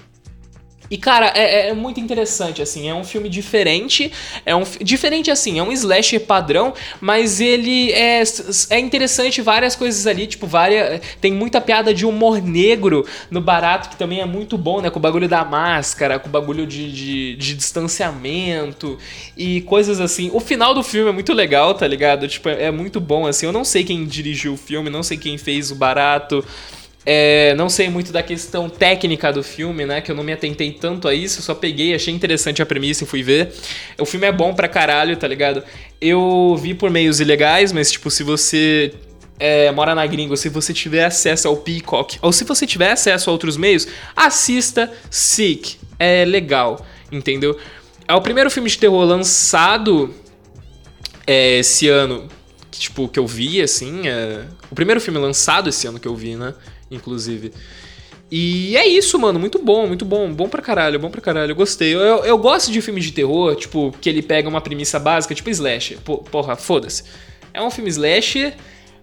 [0.94, 4.12] E, cara, é, é muito interessante, assim, é um filme diferente,
[4.46, 8.22] é um diferente assim, é um slasher padrão, mas ele é,
[8.70, 13.90] é interessante várias coisas ali, tipo, várias, tem muita piada de humor negro no Barato,
[13.90, 16.92] que também é muito bom, né, com o bagulho da máscara, com o bagulho de,
[16.92, 18.96] de, de distanciamento
[19.36, 20.30] e coisas assim.
[20.32, 22.28] O final do filme é muito legal, tá ligado?
[22.28, 25.18] Tipo, é, é muito bom, assim, eu não sei quem dirigiu o filme, não sei
[25.18, 26.46] quem fez o Barato,
[27.06, 30.00] é, não sei muito da questão técnica do filme, né?
[30.00, 33.08] Que eu não me atentei tanto a isso, só peguei, achei interessante a premissa e
[33.08, 33.52] fui ver.
[34.00, 35.64] O filme é bom pra caralho, tá ligado?
[36.00, 38.94] Eu vi por meios ilegais, mas, tipo, se você
[39.38, 43.30] é, mora na gringa, se você tiver acesso ao Peacock, ou se você tiver acesso
[43.30, 45.78] a outros meios, assista Sick.
[46.00, 47.58] É legal, entendeu?
[48.08, 50.14] É o primeiro filme de terror lançado
[51.28, 52.28] é, esse ano,
[52.72, 54.46] que, tipo, que eu vi, assim, é...
[54.72, 56.54] o primeiro filme lançado esse ano que eu vi, né,
[56.96, 57.52] inclusive.
[58.36, 61.56] E é isso, mano, muito bom, muito bom, bom pra caralho, bom pra caralho, eu
[61.56, 61.94] gostei.
[61.94, 65.50] Eu, eu, gosto de filme de terror, tipo, que ele pega uma premissa básica, tipo
[65.52, 67.04] slasher, Pô, porra, foda-se.
[67.54, 68.56] É um filme slasher,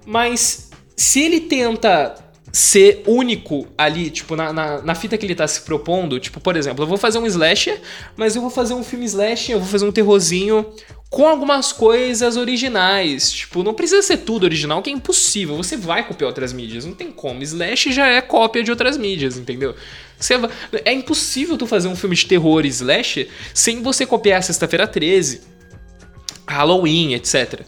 [0.04, 2.16] mas se ele tenta
[2.52, 6.56] ser único ali, tipo, na, na, na fita que ele tá se propondo, tipo, por
[6.56, 7.80] exemplo, eu vou fazer um slasher,
[8.16, 10.66] mas eu vou fazer um filme slasher, eu vou fazer um terrorzinho
[11.10, 13.32] com algumas coisas originais.
[13.32, 15.56] Tipo, não precisa ser tudo original, que é impossível.
[15.56, 17.42] Você vai copiar outras mídias, não tem como.
[17.42, 19.74] Slash já é cópia de outras mídias, entendeu?
[20.18, 20.48] Você vai...
[20.84, 25.42] É impossível tu fazer um filme de terror slash sem você copiar Sexta-feira 13,
[26.46, 27.62] Halloween, etc.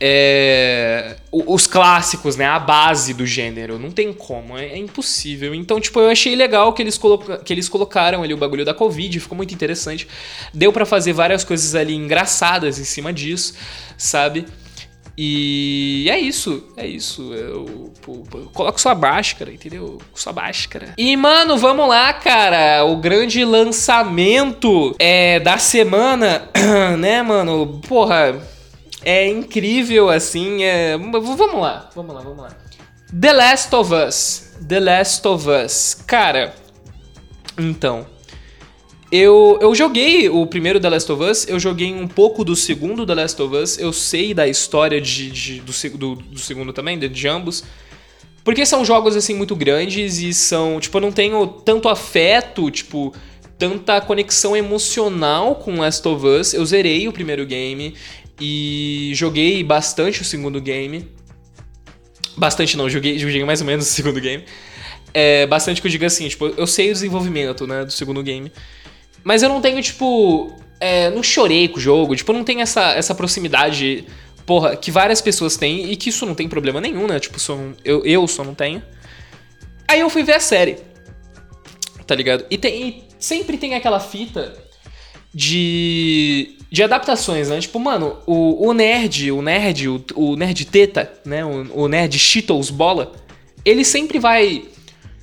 [0.00, 2.46] é, os clássicos, né?
[2.46, 3.78] A base do gênero.
[3.78, 5.54] Não tem como, é, é impossível.
[5.54, 6.98] Então, tipo, eu achei legal que eles,
[7.44, 10.08] que eles colocaram ali o bagulho da Covid, ficou muito interessante.
[10.54, 13.54] Deu pra fazer várias coisas ali engraçadas em cima disso,
[13.98, 14.46] sabe?
[15.22, 17.34] E é isso, é isso.
[17.34, 19.98] Eu, pô, pô, coloco sua máscara, entendeu?
[20.14, 20.94] Sua máscara.
[20.96, 22.84] E, mano, vamos lá, cara.
[22.84, 26.48] O grande lançamento é, da semana,
[26.98, 27.82] né, mano?
[27.86, 28.40] Porra,
[29.04, 30.62] é incrível, assim.
[30.62, 30.96] É...
[30.96, 32.56] Vamos lá, vamos lá, vamos lá.
[33.18, 34.52] The Last of Us.
[34.66, 35.94] The Last of Us.
[36.06, 36.54] Cara,
[37.58, 38.06] então.
[39.12, 43.04] Eu, eu joguei o primeiro The Last of Us, eu joguei um pouco do segundo
[43.04, 46.96] The Last of Us, eu sei da história de, de- do, do, do segundo também,
[46.96, 47.64] de, de ambos.
[48.44, 50.78] Porque são jogos, assim, muito grandes e são.
[50.78, 53.12] Tipo, eu não tenho tanto afeto, tipo,
[53.58, 56.54] tanta conexão emocional com Last of Us.
[56.54, 57.94] Eu zerei o primeiro game
[58.40, 61.08] e joguei bastante o segundo game.
[62.36, 64.44] Bastante não, joguei, joguei mais ou menos o segundo game.
[65.12, 68.50] É, bastante que eu digo assim, tipo, eu sei o desenvolvimento, né, do segundo game.
[69.22, 70.52] Mas eu não tenho, tipo.
[70.80, 74.06] É, não chorei com o jogo, tipo, não tenho essa, essa proximidade,
[74.46, 77.20] porra, que várias pessoas têm e que isso não tem problema nenhum, né?
[77.20, 78.82] Tipo, só não- eu, eu só não tenho.
[79.86, 80.78] Aí eu fui ver a série.
[82.06, 82.46] Tá ligado?
[82.50, 84.54] E, tem, e sempre tem aquela fita
[85.34, 86.56] de.
[86.70, 87.58] De adaptações, né?
[87.60, 91.44] Tipo, mano, o, o nerd, o nerd, o, o nerd teta, né?
[91.44, 93.12] O, o nerd Cheetos bola,
[93.64, 94.64] ele sempre vai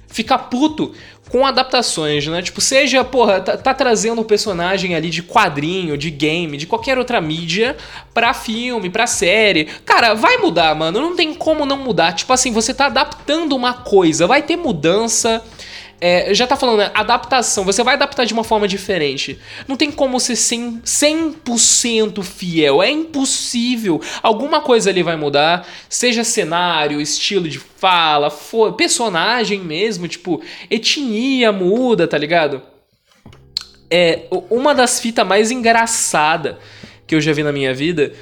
[0.08, 0.94] ficar puto
[1.30, 2.42] com adaptações, né?
[2.42, 6.98] Tipo, seja, porra, tá, tá trazendo um personagem ali de quadrinho, de game, de qualquer
[6.98, 7.76] outra mídia
[8.14, 9.66] pra filme, pra série.
[9.86, 11.00] Cara, vai mudar, mano.
[11.00, 12.14] Não tem como não mudar.
[12.14, 15.44] Tipo assim, você tá adaptando uma coisa, vai ter mudança.
[16.00, 16.92] É, já tá falando, né?
[16.94, 17.64] Adaptação.
[17.66, 19.40] Você vai adaptar de uma forma diferente.
[19.68, 22.84] Não tem como ser 100%, 100% fiel.
[22.84, 24.00] É impossível.
[24.22, 25.68] Alguma coisa ali vai mudar.
[25.90, 30.08] Seja cenário, estilo de fala, for, personagem mesmo.
[30.08, 32.62] Tipo, etnia muda, tá ligado?
[33.90, 36.58] É, uma das fitas mais engraçadas
[37.08, 38.14] que eu já vi na minha vida.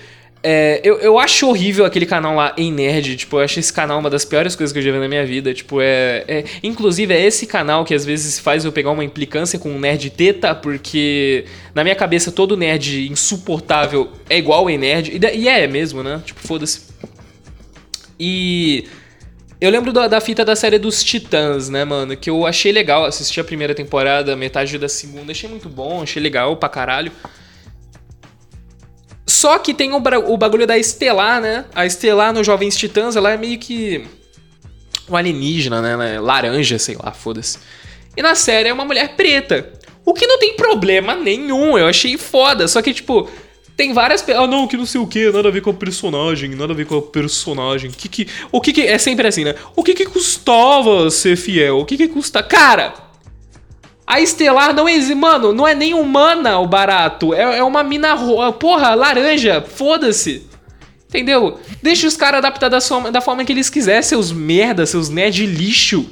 [0.47, 3.15] É, eu, eu acho horrível aquele canal lá em Nerd.
[3.17, 5.25] Tipo, eu acho esse canal uma das piores coisas que eu já vi na minha
[5.25, 5.51] vida.
[5.55, 9.57] Tipo, é, é- Inclusive, é esse canal que às vezes faz eu pegar uma implicância
[9.57, 15.17] com um nerd teta, porque na minha cabeça todo nerd insuportável é igual em nerd.
[15.17, 16.21] E, e é mesmo, né?
[16.23, 16.81] Tipo, foda-se.
[18.19, 18.85] E.
[19.59, 22.15] Eu lembro da, da fita da série dos Titãs, né, mano?
[22.15, 23.03] Que eu achei legal.
[23.05, 25.31] Assisti a primeira temporada, metade da segunda.
[25.31, 27.11] Achei muito bom, achei legal pra caralho.
[29.45, 31.65] Só que tem o, o bagulho da Estelar, né?
[31.75, 34.03] A Estelar no Jovens Titãs, ela é meio que.
[35.07, 36.15] Um alienígena, né?
[36.15, 37.59] É laranja, sei lá, foda-se.
[38.17, 39.71] E na série é uma mulher preta.
[40.03, 42.67] O que não tem problema nenhum, eu achei foda.
[42.67, 43.29] Só que, tipo,
[43.77, 44.27] tem várias.
[44.29, 46.75] Ah, não, que não sei o que, nada a ver com a personagem, nada a
[46.75, 47.91] ver com a personagem.
[47.91, 48.81] Que que, o que que.
[48.81, 49.53] É sempre assim, né?
[49.75, 51.77] O que que custava ser fiel?
[51.77, 52.41] O que que custa.
[52.41, 53.04] Cara!
[54.07, 55.15] A Estelar não existe.
[55.15, 57.33] Mano, não é nem humana o barato.
[57.33, 58.13] É, é uma mina.
[58.13, 59.61] ro- Porra, laranja.
[59.61, 60.47] Foda-se.
[61.09, 61.59] Entendeu?
[61.81, 65.45] Deixa os caras adaptar da, sua- da forma que eles quiserem, seus merda, seus nerd
[65.45, 66.09] lixo.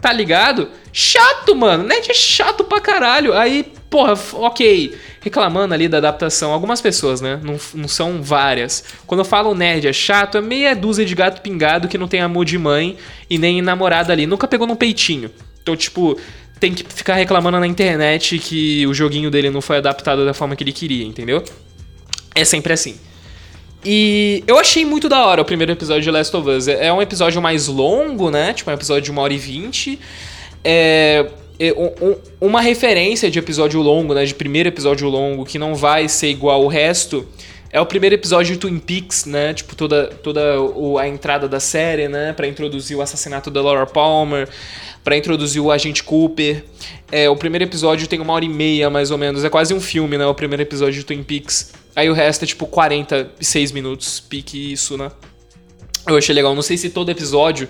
[0.00, 0.68] Tá ligado?
[0.92, 1.84] Chato, mano.
[1.84, 3.32] Nerd é chato pra caralho.
[3.36, 4.96] Aí, porra, ok.
[5.20, 6.50] Reclamando ali da adaptação.
[6.50, 7.38] Algumas pessoas, né?
[7.40, 8.82] Não, não são várias.
[9.06, 12.20] Quando eu falo nerd é chato, é meia dúzia de gato pingado que não tem
[12.20, 12.96] amor de mãe
[13.30, 14.26] e nem namorada ali.
[14.26, 15.30] Nunca pegou num peitinho.
[15.62, 16.18] Então, tipo,
[16.62, 20.54] tem que ficar reclamando na internet que o joguinho dele não foi adaptado da forma
[20.54, 21.42] que ele queria, entendeu?
[22.36, 22.94] É sempre assim.
[23.84, 26.68] E eu achei muito da hora o primeiro episódio de Last of Us.
[26.68, 28.52] É é um episódio mais longo, né?
[28.52, 29.98] Tipo, é um episódio de uma hora e vinte.
[30.62, 31.26] É,
[31.58, 34.24] é um- um- uma referência de episódio longo, né?
[34.24, 37.26] De primeiro episódio longo, que não vai ser igual ao resto.
[37.72, 39.54] É o primeiro episódio de Twin Peaks, né?
[39.54, 42.34] Tipo, toda, toda o- a entrada da série, né?
[42.34, 44.46] Pra introduzir o assassinato da Laura Palmer,
[45.02, 46.64] pra introduzir o agente Cooper.
[47.10, 49.42] É, o primeiro episódio tem uma hora e meia, mais ou menos.
[49.42, 50.26] É quase um filme, né?
[50.26, 51.72] O primeiro episódio de Twin Peaks.
[51.96, 55.10] Aí o resto é tipo 46 minutos, pique isso, né?
[56.06, 56.54] Eu achei legal.
[56.54, 57.68] Não sei se todo episódio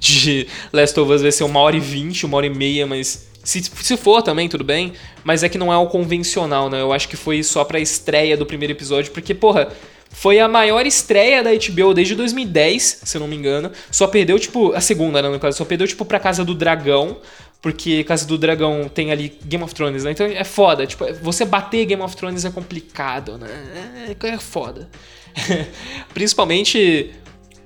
[0.00, 3.28] de Last of Us vai ser uma hora e vinte, uma hora e meia, mas
[3.44, 4.92] se, se for também, tudo bem.
[5.24, 6.80] Mas é que não é o convencional, né?
[6.80, 9.68] Eu acho que foi só pra estreia do primeiro episódio, porque, porra,
[10.10, 13.72] foi a maior estreia da HBO desde 2010, se eu não me engano.
[13.90, 17.18] Só perdeu, tipo, a segunda, né, no caso, só perdeu, tipo, pra Casa do Dragão.
[17.60, 20.10] Porque Casa do Dragão tem ali Game of Thrones, né?
[20.10, 20.84] Então é foda.
[20.84, 24.16] Tipo, você bater Game of Thrones é complicado, né?
[24.20, 24.88] É, é foda.
[26.12, 27.12] Principalmente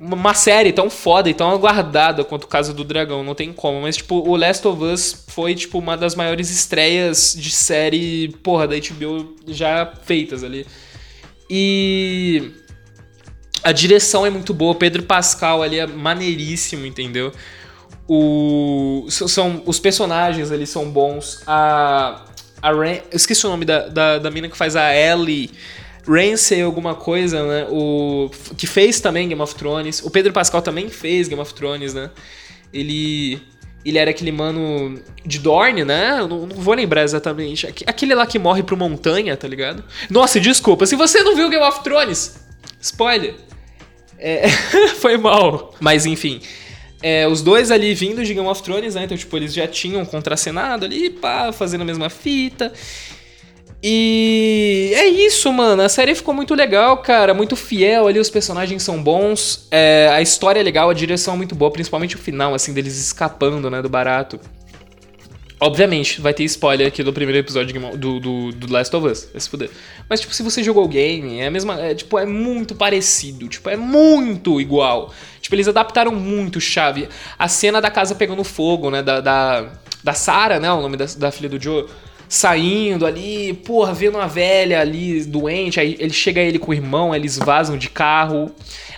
[0.00, 3.80] uma série tão foda e tão aguardada quanto Casa do Dragão, não tem como.
[3.82, 8.68] Mas, tipo, o Last of Us foi, tipo, uma das maiores estreias de série, porra,
[8.68, 10.66] da HBO já feitas ali.
[11.48, 12.50] E.
[13.62, 17.32] A direção é muito boa, Pedro Pascal ali é maneiríssimo, entendeu?
[18.06, 21.42] O, são, os personagens ali são bons.
[21.46, 22.22] A,
[22.62, 25.50] a Ren, eu esqueci o nome da, da, da mina que faz a Ellie.
[26.07, 27.66] Ramsay alguma coisa, né?
[27.71, 30.03] O, que fez também Game of Thrones.
[30.05, 32.11] O Pedro Pascal também fez Game of Thrones, né?
[32.73, 33.40] Ele,
[33.85, 36.16] ele era aquele mano de Dorne, né?
[36.21, 37.66] Eu não, não vou lembrar exatamente.
[37.66, 39.83] Aque- Aquele lá que morre pro montanha, tá ligado?
[40.11, 40.87] Nossa, desculpa.
[40.87, 42.37] Se você não viu Game of Thrones,
[42.81, 43.35] spoiler.
[44.19, 44.49] É,
[45.01, 45.75] foi mal.
[45.81, 46.40] Mas enfim.
[47.03, 49.05] É, os dois ali vindo de Game of Thrones, né?
[49.05, 52.73] Então, tipo, eles já tinham contracenado ali, pá, fazendo a mesma fita.
[53.88, 55.81] E é isso, mano.
[55.81, 57.33] A série ficou muito legal, cara.
[57.33, 59.68] Muito fiel ali, os personagens são bons.
[59.70, 62.99] é, a história é legal, a direção é muito boa, principalmente o final, assim, deles
[62.99, 64.40] escapando, né, do barato.
[65.61, 69.29] Obviamente, vai ter spoiler aqui do primeiro episódio do, do, do Last of Us.
[69.31, 69.70] Vai se fuder.
[70.11, 71.81] Mas, tipo, se você jogou o game, é a mesma.
[71.81, 73.46] É, tipo, é muito parecido.
[73.46, 75.14] Tipo, é muito igual.
[75.40, 77.09] Tipo, eles adaptaram muito chave.
[77.38, 79.01] A cena da casa pegando fogo, né?
[79.01, 79.70] Da, da,
[80.03, 80.72] da Sarah, né?
[80.72, 81.87] O nome da, da filha do Joe.
[82.28, 85.78] Saindo ali, porra, vendo uma velha ali doente.
[85.78, 88.50] Aí ele chega ele com o irmão, eles vazam de carro.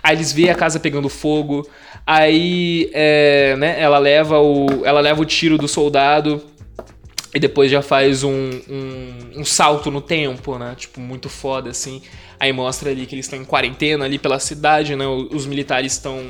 [0.03, 1.69] Aí eles veem a casa pegando fogo.
[2.07, 6.43] Aí, é, né, ela leva o, ela leva o tiro do soldado
[7.35, 10.75] e depois já faz um, um, um salto no tempo, né?
[10.77, 12.01] Tipo, muito foda, assim.
[12.41, 15.07] Aí mostra ali que eles estão em quarentena ali pela cidade, né?
[15.07, 16.25] Os militares estão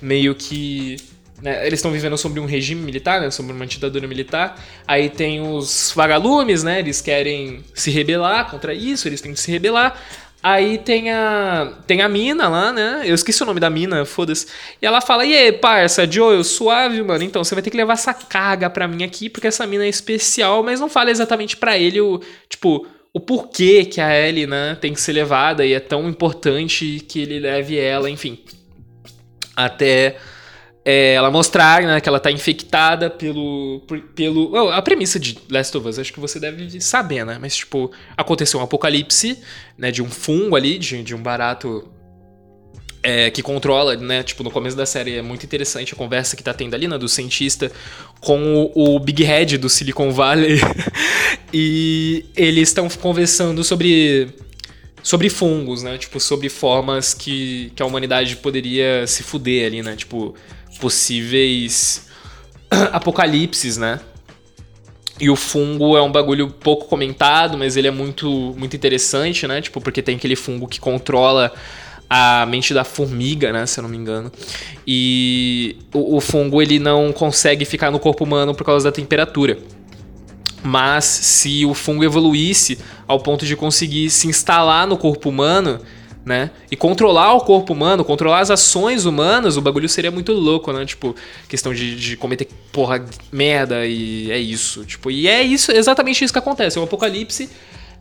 [0.00, 0.96] meio que.
[1.42, 3.30] Né, Eles estão vivendo sobre um regime militar, né?
[3.30, 4.62] Sobre uma ditadura militar.
[4.86, 6.78] Aí tem os vagalumes, né?
[6.78, 10.00] Eles querem se rebelar contra isso, eles têm que se rebelar.
[10.42, 11.72] Aí tem a.
[11.86, 13.02] Tem a mina lá, né?
[13.04, 14.46] Eu esqueci o nome da mina, foda-se.
[14.80, 17.22] E ela fala: E parça, Joel, suave, mano.
[17.22, 19.88] Então, você vai ter que levar essa carga pra mim aqui, porque essa mina é
[19.88, 22.20] especial, mas não fala exatamente pra ele o.
[22.48, 27.04] Tipo, o porquê que a Ellie, né, tem que ser levada e é tão importante
[27.06, 28.38] que ele leve ela, enfim.
[29.54, 30.16] Até
[30.84, 33.82] é, ela mostrar né, que ela tá infectada pelo.
[34.14, 37.38] pelo oh, a premissa de Last of Us, acho que você deve saber, né?
[37.40, 39.38] Mas, tipo, aconteceu um apocalipse,
[39.78, 39.92] né?
[39.92, 41.88] De um fungo ali, de, de um barato.
[43.00, 44.24] é, que controla, né?
[44.24, 46.98] Tipo, no começo da série é muito interessante a conversa que tá tendo ali, né?
[46.98, 47.70] Do cientista
[48.20, 50.58] com o, o Big Head do Silicon Valley.
[51.54, 54.28] e eles estão conversando sobre
[55.00, 55.98] sobre fungos, né?
[55.98, 59.96] Tipo, sobre formas que, que a humanidade poderia se fuder ali, né?
[59.96, 60.34] Tipo,
[60.82, 62.08] possíveis
[62.90, 64.00] apocalipses, né?
[65.20, 69.62] E o fungo é um bagulho pouco comentado, mas ele é muito, muito interessante, né?
[69.62, 71.52] Tipo, porque tem aquele fungo que controla
[72.10, 73.64] a mente da formiga, né?
[73.64, 74.32] Se eu não me engano.
[74.84, 79.58] E o, o fungo, ele não consegue ficar no corpo humano por causa da temperatura.
[80.64, 85.78] Mas se o fungo evoluísse ao ponto de conseguir se instalar no corpo humano,
[86.24, 86.50] né?
[86.70, 90.84] E controlar o corpo humano, controlar as ações humanas, o bagulho seria muito louco, né?
[90.84, 91.14] Tipo,
[91.48, 94.84] questão de, de cometer, porra, merda e é isso.
[94.84, 96.78] Tipo, e é isso, exatamente isso que acontece.
[96.78, 97.50] É um apocalipse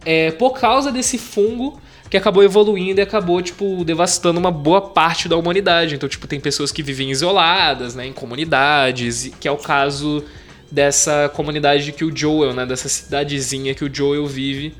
[0.05, 5.29] é, por causa desse fungo que acabou evoluindo e acabou, tipo, devastando uma boa parte
[5.29, 5.95] da humanidade.
[5.95, 8.05] Então, tipo, tem pessoas que vivem isoladas, né?
[8.05, 10.23] Em comunidades, que é o caso
[10.69, 12.65] dessa comunidade que o Joel, né?
[12.65, 14.75] Dessa cidadezinha que o Joel vive,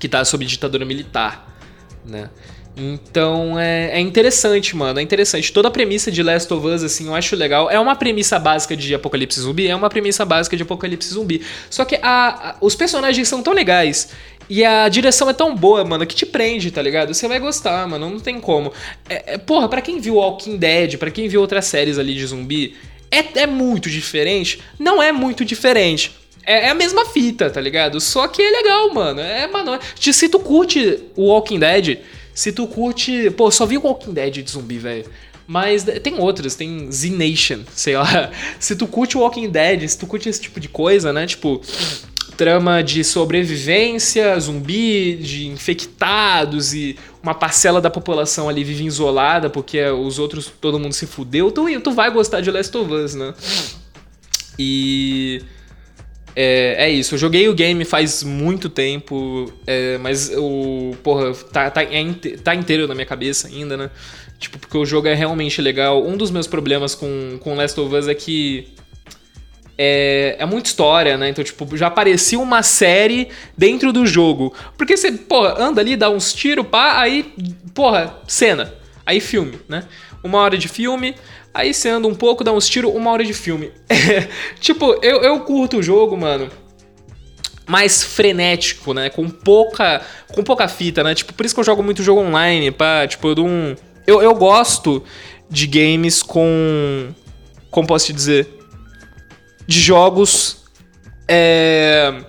[0.00, 1.45] que tá sob ditadura militar,
[2.06, 2.30] né?
[2.76, 4.98] Então é, é interessante, mano.
[4.98, 5.50] É interessante.
[5.52, 7.70] Toda a premissa de Last of Us, assim, eu acho legal.
[7.70, 11.40] É uma premissa básica de Apocalipse Zumbi, é uma premissa básica de Apocalipse Zumbi.
[11.70, 14.10] Só que a- a- os personagens são tão legais.
[14.48, 17.12] E a direção é tão boa, mano, que te prende, tá ligado?
[17.14, 18.72] Você vai gostar, mano, não tem como.
[19.08, 22.26] É, é- porra, pra quem viu Walking Dead, pra quem viu outras séries ali de
[22.26, 22.76] zumbi,
[23.10, 24.60] é, é muito diferente?
[24.78, 26.12] Não é muito diferente.
[26.46, 28.00] É, é a mesma fita, tá ligado?
[28.00, 29.20] Só que é legal, mano.
[29.20, 29.80] É, mano, é-
[30.12, 31.98] se tu curte o Walking Dead,
[32.32, 33.30] se tu curte.
[33.32, 35.04] Pô, só vi o Walking Dead de zumbi, velho.
[35.48, 38.30] Mas tem outras, tem Z Nation, sei lá.
[38.60, 41.26] Se tu curte o Walking Dead, se tu curte esse tipo de coisa, né?
[41.26, 41.60] Tipo,
[42.36, 49.82] trama de sobrevivência, zumbi, de infectados e uma parcela da população ali vive isolada porque
[49.84, 53.34] os outros, todo mundo se fudeu, tu, tu vai gostar de Last of Us, né?
[54.58, 55.42] E.
[56.38, 60.94] É, é isso, eu joguei o game faz muito tempo, é, mas o.
[61.02, 62.14] Porra, tá, tá, é
[62.44, 63.90] tá inteiro na minha cabeça ainda, né?
[64.38, 66.06] Tipo, porque o jogo é realmente legal.
[66.06, 68.68] Um dos meus problemas com, com Last of Us é que.
[69.78, 71.30] É, é muita história, né?
[71.30, 74.54] Então, tipo, já aparecia uma série dentro do jogo.
[74.76, 77.32] Porque você, porra, anda ali, dá uns tiros, pá, aí,
[77.74, 78.74] porra, cena.
[79.06, 79.84] Aí filme, né?
[80.22, 81.14] Uma hora de filme,
[81.56, 83.72] aí você anda um pouco, dá uns tiros, uma hora de filme.
[84.60, 86.50] tipo, eu, eu curto o jogo, mano
[87.68, 89.10] mais frenético, né?
[89.10, 91.16] Com pouca, com pouca fita, né?
[91.16, 93.04] Tipo, por isso que eu jogo muito jogo online, pá.
[93.08, 93.74] Tipo, eu dou um,
[94.06, 95.02] eu, eu gosto
[95.50, 97.08] de games com.
[97.68, 98.48] Como posso te dizer?
[99.66, 100.64] De jogos.
[101.26, 102.22] É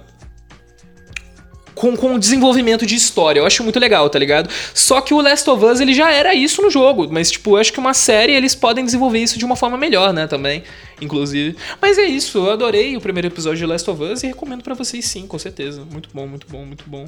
[1.77, 3.39] com, com desenvolvimento de história.
[3.39, 4.49] Eu acho muito legal, tá ligado?
[4.73, 7.07] Só que o Last of Us, ele já era isso no jogo.
[7.09, 10.11] Mas, tipo, eu acho que uma série, eles podem desenvolver isso de uma forma melhor,
[10.11, 10.63] né, também.
[11.01, 11.55] Inclusive.
[11.81, 14.73] Mas é isso, eu adorei o primeiro episódio de Last of Us e recomendo para
[14.73, 15.85] vocês sim, com certeza.
[15.89, 17.05] Muito bom, muito bom, muito bom.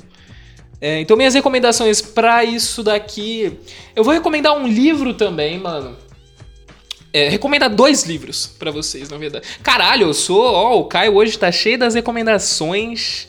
[0.82, 3.52] É, então, minhas recomendações para isso daqui.
[3.96, 5.98] Eu vou recomendar um livro também, mano.
[7.12, 9.46] É, recomendar dois livros para vocês, na verdade.
[9.64, 10.42] Caralho, eu sou.
[10.42, 13.28] Ó, o Caio hoje tá cheio das recomendações.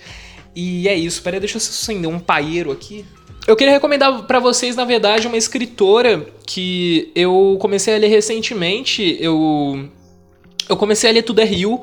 [0.55, 1.23] E é isso.
[1.23, 3.05] Peraí, deixa eu acender um paeiro aqui.
[3.47, 9.17] Eu queria recomendar pra vocês, na verdade, uma escritora que eu comecei a ler recentemente.
[9.21, 9.89] Eu.
[10.69, 11.81] Eu comecei a ler Tudo é Rio,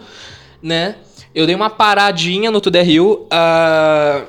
[0.61, 0.95] né?
[1.35, 3.27] Eu dei uma paradinha no Tudo é Rio.
[3.29, 4.23] ah,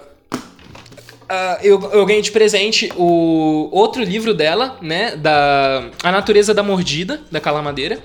[1.28, 5.14] ah, eu, eu ganhei de presente o outro livro dela, né?
[5.14, 7.99] Da A Natureza da Mordida, da Calamadeira.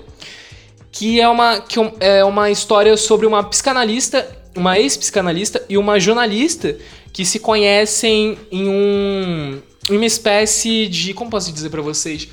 [0.92, 6.76] Que é uma, que é uma história sobre uma psicanalista, uma ex-psicanalista e uma jornalista
[7.12, 9.60] que se conhecem em um.
[9.90, 11.12] uma espécie de.
[11.14, 12.28] Como posso dizer pra vocês?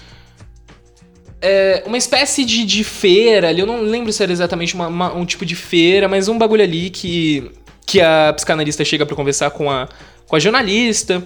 [1.41, 5.13] É, uma espécie de, de feira ali, eu não lembro se era exatamente uma- uma-
[5.15, 7.51] um tipo de feira, mas um bagulho ali que,
[7.85, 9.89] que a psicanalista chega pra conversar com a,
[10.27, 11.23] com a jornalista.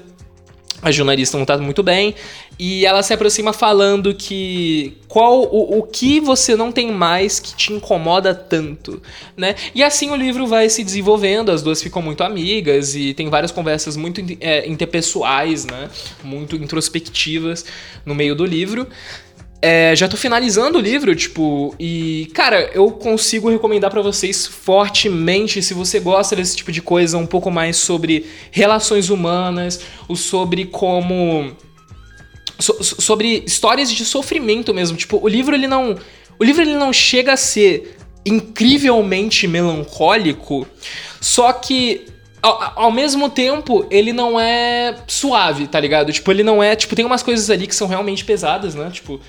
[0.81, 2.15] A jornalista não tá muito bem.
[2.57, 4.97] E ela se aproxima falando que.
[5.07, 9.01] Qual o, o que você não tem mais que te incomoda tanto,
[9.35, 9.55] né?
[9.73, 13.51] E assim o livro vai se desenvolvendo, as duas ficam muito amigas e tem várias
[13.51, 15.89] conversas muito é, interpessoais, né?
[16.23, 17.65] Muito introspectivas
[18.05, 18.87] no meio do livro.
[19.67, 25.59] É, já tô finalizando o livro, tipo, e cara, eu consigo recomendar pra vocês fortemente
[25.63, 30.65] se você gosta desse tipo de coisa, um pouco mais sobre relações humanas, o sobre
[30.65, 31.51] como
[32.59, 35.97] so- sobre histórias de sofrimento mesmo, tipo, o livro ele não
[36.37, 40.67] o livro ele não chega a ser incrivelmente melancólico,
[41.19, 42.05] só que
[42.39, 46.13] ao, ao mesmo tempo, ele não é suave, tá ligado?
[46.13, 46.75] Tipo, ele não é.
[46.75, 48.91] Tipo, tem umas coisas ali que são realmente pesadas, né?
[48.93, 49.19] Tipo,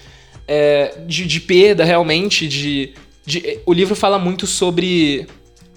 [0.47, 2.92] é, de, de perda, realmente, de,
[3.24, 3.61] de.
[3.66, 5.26] O livro fala muito sobre.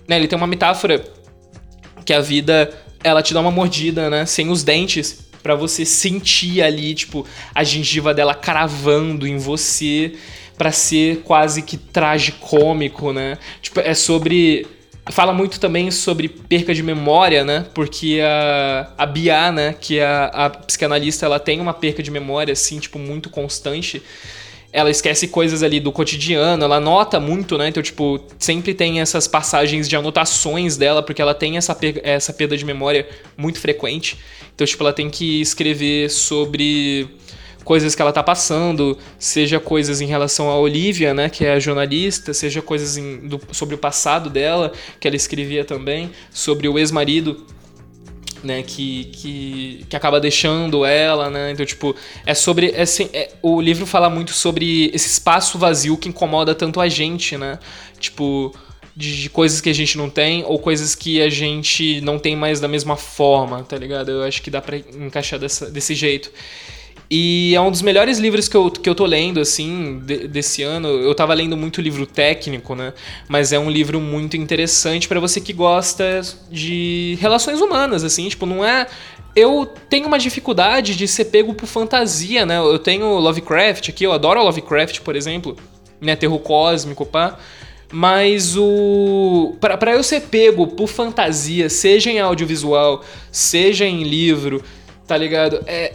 [0.08, 1.04] Né, ele tem uma metáfora
[2.06, 2.72] que a vida,
[3.04, 4.26] ela te dá uma mordida, né?
[4.26, 10.14] Sem os dentes, pra você sentir ali, tipo, a gengiva dela cravando em você,
[10.58, 13.38] pra ser quase que tragicômico, né?
[13.62, 14.68] Tipo, é sobre.
[15.12, 17.66] Fala muito também sobre perca de memória, né?
[17.74, 19.74] Porque a, a Bia, né?
[19.80, 24.04] Que é a, a psicanalista, ela tem uma perca de memória, assim, tipo, muito constante
[24.72, 27.70] ela esquece coisas ali do cotidiano, ela nota muito, né?
[27.70, 32.56] Então, tipo, sempre tem essas passagens de anotações dela, porque ela tem essa, essa perda
[32.56, 34.18] de memória muito frequente.
[34.54, 37.08] Então, tipo, ela tem que escrever sobre
[37.64, 41.60] coisas que ela tá passando, seja coisas em relação a Olivia, né, que é a
[41.60, 46.80] jornalista, seja coisas em- do- sobre o passado dela, que ela escrevia também, sobre o
[46.80, 47.46] ex-marido
[48.44, 51.52] né, que, que, que acaba deixando ela, né?
[51.52, 52.72] Então, tipo, é sobre.
[52.72, 56.88] É, assim, é- o livro fala muito sobre esse espaço vazio que incomoda tanto a
[56.88, 57.60] gente, né?
[58.00, 58.54] Tipo,
[58.96, 62.36] de, de coisas que a gente não tem ou coisas que a gente não tem
[62.36, 64.12] mais da mesma forma, tá ligado?
[64.12, 66.32] Eu acho que dá pra encaixar dessa, desse jeito.
[67.12, 70.62] E é um dos melhores livros que eu, que eu tô lendo, assim, de- desse
[70.62, 70.88] ano.
[70.88, 72.94] Eu tava lendo muito livro técnico, né?
[73.28, 78.30] Mas é um livro muito interessante pra você que gosta de relações humanas, assim.
[78.30, 78.86] Tipo, não é.
[79.36, 82.60] Eu tenho uma dificuldade de ser pego por fantasia, né?
[82.60, 85.56] Eu tenho Lovecraft aqui, eu adoro Lovecraft, por exemplo,
[86.00, 86.16] né?
[86.16, 87.40] Terror cósmico, pá.
[87.92, 89.56] Mas o.
[89.60, 94.64] Pra eu ser pego por fantasia, seja em audiovisual, seja em livro,
[95.08, 95.64] tá ligado?
[95.66, 95.94] É,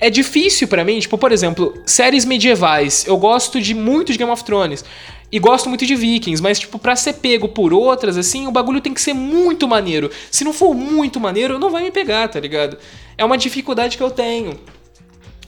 [0.00, 3.06] é difícil pra mim, tipo, por exemplo, séries medievais.
[3.06, 4.84] Eu gosto de muito de Game of Thrones.
[5.32, 8.80] E gosto muito de Vikings, mas, tipo, pra ser pego por outras, assim, o bagulho
[8.80, 10.10] tem que ser muito maneiro.
[10.28, 12.76] Se não for muito maneiro, não vai me pegar, tá ligado?
[13.16, 14.58] É uma dificuldade que eu tenho.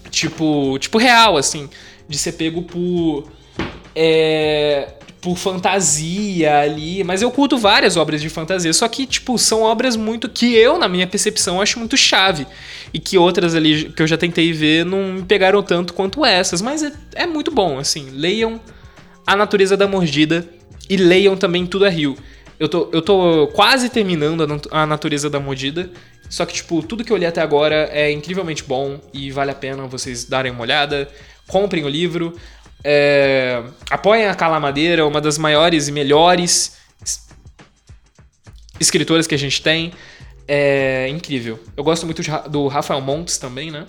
[0.08, 1.68] Tipo, tipo real, assim,
[2.08, 3.24] de ser pego por.
[3.94, 4.88] É,
[5.22, 9.94] por fantasia ali, mas eu curto várias obras de fantasia, só que, tipo, são obras
[9.94, 12.44] muito que eu, na minha percepção, acho muito chave.
[12.92, 16.60] E que outras ali que eu já tentei ver não me pegaram tanto quanto essas,
[16.60, 18.10] mas é, é muito bom, assim.
[18.10, 18.60] Leiam
[19.24, 20.44] A Natureza da Mordida
[20.90, 22.16] e leiam também Tudo é Rio.
[22.58, 25.88] Eu tô, eu tô quase terminando a A Natureza da Mordida,
[26.28, 29.54] só que, tipo, tudo que eu li até agora é incrivelmente bom e vale a
[29.54, 31.08] pena vocês darem uma olhada.
[31.46, 32.34] Comprem o livro.
[32.84, 37.28] É, apoiem a Calamadeira, uma das maiores e melhores es-
[38.80, 39.92] escritoras que a gente tem.
[40.48, 41.58] É incrível.
[41.76, 43.86] Eu gosto muito de do Rafael Montes também, né?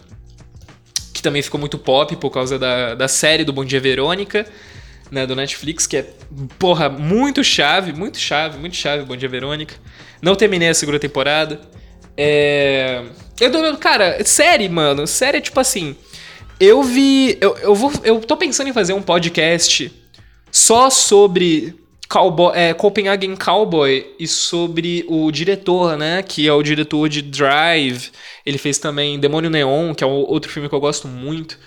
[1.13, 4.45] Que também ficou muito pop por causa da, da série do Bom Dia Verônica,
[5.11, 6.05] né, do Netflix, que é,
[6.59, 9.75] porra, muito chave, muito chave, muito chave, Bom Dia Verônica.
[10.21, 11.59] Não terminei a segunda temporada.
[12.15, 13.03] É.
[13.39, 15.95] Eu tô, cara, série, mano, série é tipo assim.
[16.63, 17.37] Eu vi.
[17.41, 19.91] Eu, eu, vou, eu tô pensando em fazer um podcast
[20.49, 21.75] só sobre
[22.07, 26.23] Cowboy, é, Copenhagen Cowboy e sobre o diretor, né?
[26.23, 28.11] Que é o diretor de Drive.
[28.45, 31.59] Ele fez também Demônio Neon, que é um outro filme que eu gosto muito.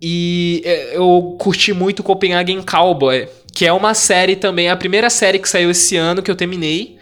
[0.00, 5.40] E é, eu curti muito Copenhagen Cowboy, que é uma série também, a primeira série
[5.40, 6.96] que saiu esse ano que eu terminei,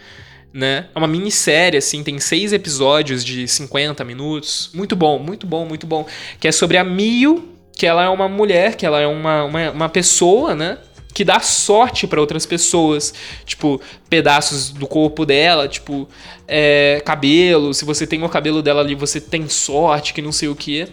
[0.52, 0.86] né?
[0.94, 4.70] É uma minissérie, assim, tem seis episódios de 50 minutos.
[4.74, 6.06] Muito bom, muito bom, muito bom.
[6.38, 9.70] Que é sobre a Mio, que ela é uma mulher, que ela é uma, uma,
[9.70, 10.78] uma pessoa, né?
[11.14, 13.14] Que dá sorte para outras pessoas.
[13.44, 16.08] Tipo, pedaços do corpo dela, tipo,
[16.46, 17.72] é, cabelo.
[17.72, 20.86] Se você tem o cabelo dela ali, você tem sorte, que não sei o que.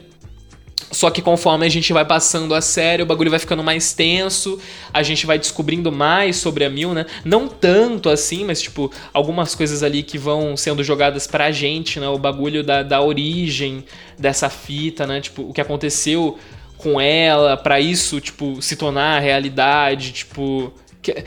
[0.91, 4.59] Só que conforme a gente vai passando a série, o bagulho vai ficando mais tenso,
[4.93, 7.05] a gente vai descobrindo mais sobre a Mil, né?
[7.25, 12.07] Não tanto assim, mas tipo, algumas coisas ali que vão sendo jogadas pra gente, né?
[12.07, 13.83] O bagulho da, da origem
[14.17, 15.19] dessa fita, né?
[15.19, 16.37] Tipo, o que aconteceu
[16.77, 20.71] com ela, para isso, tipo, se tornar realidade, tipo.
[21.01, 21.23] Que...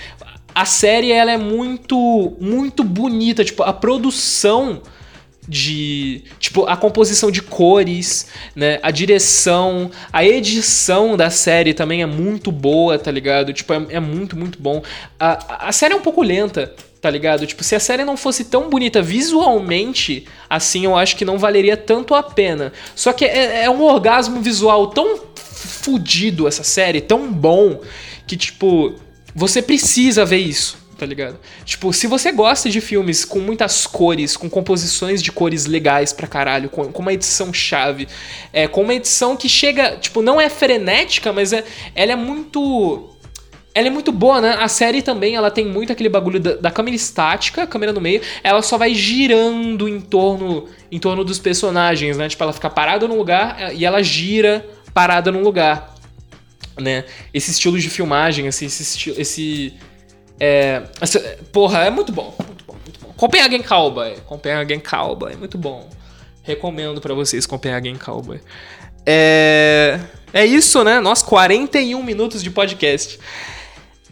[0.55, 4.80] A série ela é muito, muito bonita, tipo, a produção
[5.51, 12.07] de tipo a composição de cores, né, a direção, a edição da série também é
[12.07, 13.53] muito boa, tá ligado?
[13.53, 14.80] Tipo é, é muito muito bom.
[15.18, 17.44] A, a série é um pouco lenta, tá ligado?
[17.48, 21.76] Tipo se a série não fosse tão bonita visualmente, assim eu acho que não valeria
[21.76, 22.72] tanto a pena.
[22.94, 27.80] Só que é, é um orgasmo visual tão fudido essa série, tão bom
[28.24, 28.94] que tipo
[29.34, 31.38] você precisa ver isso tá ligado?
[31.64, 36.26] Tipo, se você gosta de filmes com muitas cores, com composições de cores legais pra
[36.26, 38.07] caralho, com, com uma edição chave,
[38.53, 43.09] é, com uma edição que chega, tipo, não é frenética, mas é, ela é muito
[43.72, 44.57] ela é muito boa, né?
[44.61, 48.20] A série também, ela tem muito aquele bagulho da, da, câmera estática, câmera no meio,
[48.42, 52.28] ela só vai girando em torno, em torno dos personagens, né?
[52.28, 55.94] Tipo, ela fica parada num lugar é, e ela gira parada num lugar,
[56.78, 57.05] né?
[57.32, 59.72] Esse estilo de filmagem, esse estilo, esse
[60.41, 60.82] é,
[61.53, 63.12] porra, é muito bom, muito bom, muito bom.
[63.14, 65.88] Copenhagen Cowboy, Copenhagen Cowboy, muito bom.
[66.43, 68.41] Recomendo para vocês Copenhagen Cowboy.
[69.05, 70.01] É,
[70.32, 70.99] é isso, né?
[70.99, 73.20] Nós 41 minutos de podcast.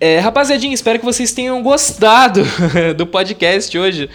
[0.00, 2.44] É, rapaziadinha, espero que vocês tenham gostado
[2.96, 4.10] do podcast hoje.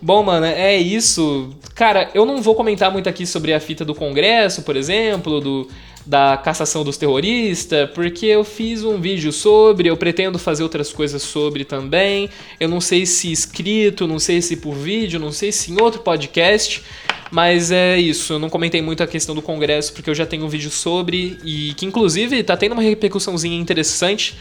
[0.00, 1.50] Bom, mano, é isso.
[1.74, 5.68] Cara, eu não vou comentar muito aqui sobre a fita do Congresso, por exemplo, do,
[6.08, 11.20] da cassação dos terroristas, porque eu fiz um vídeo sobre, eu pretendo fazer outras coisas
[11.20, 12.30] sobre também.
[12.58, 16.00] Eu não sei se escrito, não sei se por vídeo, não sei se em outro
[16.00, 16.82] podcast,
[17.30, 18.32] mas é isso.
[18.32, 21.38] Eu não comentei muito a questão do Congresso porque eu já tenho um vídeo sobre
[21.44, 24.34] e que inclusive tá tendo uma repercussãozinha interessante.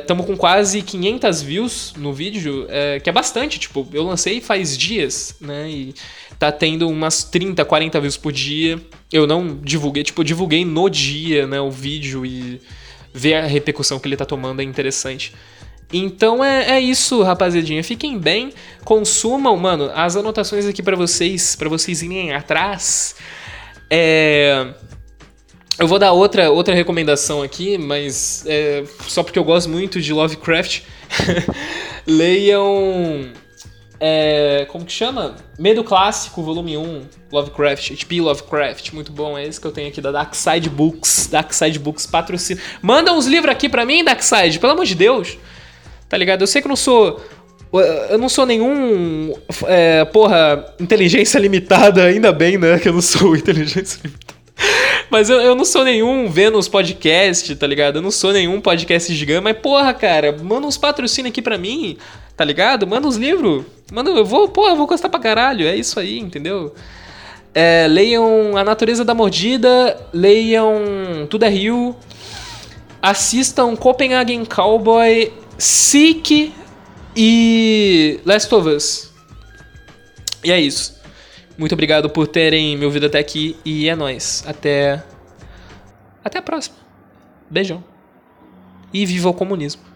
[0.00, 4.40] Estamos é, com quase 500 views no vídeo, é, que é bastante, tipo, eu lancei
[4.40, 5.70] faz dias, né?
[5.70, 5.94] E
[6.42, 8.76] tá tendo umas 30, 40 views por dia.
[9.12, 12.60] Eu não divulguei, tipo, divulguei no dia, né, o vídeo e
[13.14, 15.32] ver a repercussão que ele tá tomando é interessante.
[15.92, 17.84] Então é, é isso, rapaziadinha.
[17.84, 18.52] Fiquem bem,
[18.84, 23.14] consumam, mano, as anotações aqui para vocês, para vocês irem atrás.
[23.88, 24.74] É...
[25.78, 30.12] Eu vou dar outra, outra recomendação aqui, mas é, só porque eu gosto muito de
[30.12, 30.82] Lovecraft.
[32.04, 33.32] Leiam
[34.04, 35.36] é, como que chama?
[35.56, 40.00] Medo Clássico, volume 1, Lovecraft, HP Lovecraft, muito bom, é esse que eu tenho aqui
[40.00, 42.60] da Darkside Books, Darkside Books patrocina.
[42.82, 45.38] Manda uns livros aqui pra mim, Darkside, pelo amor de Deus.
[46.08, 46.42] Tá ligado?
[46.42, 47.22] Eu sei que eu não sou
[48.10, 49.32] eu não sou nenhum.
[49.66, 52.80] É, porra, inteligência limitada, ainda bem, né?
[52.80, 54.34] Que eu não sou inteligência limitada.
[55.12, 57.96] Mas eu, eu não sou nenhum Vênus podcast, tá ligado?
[57.96, 61.98] Eu não sou nenhum podcast gigante, mas porra, cara, manda uns patrocínios aqui pra mim,
[62.34, 62.86] tá ligado?
[62.86, 63.62] Manda uns livros.
[63.92, 65.66] Manda, eu vou, porra, eu vou gostar pra caralho.
[65.66, 66.74] É isso aí, entendeu?
[67.54, 71.94] É, leiam A Natureza da Mordida, leiam Tudo é Rio,
[73.02, 76.54] assistam Copenhagen Cowboy, Seek
[77.14, 79.12] e Last of Us.
[80.42, 81.01] E é isso.
[81.56, 84.42] Muito obrigado por terem me ouvido até aqui e é nóis.
[84.46, 85.02] Até.
[86.24, 86.76] Até a próxima.
[87.50, 87.84] Beijão.
[88.92, 89.91] E viva o comunismo.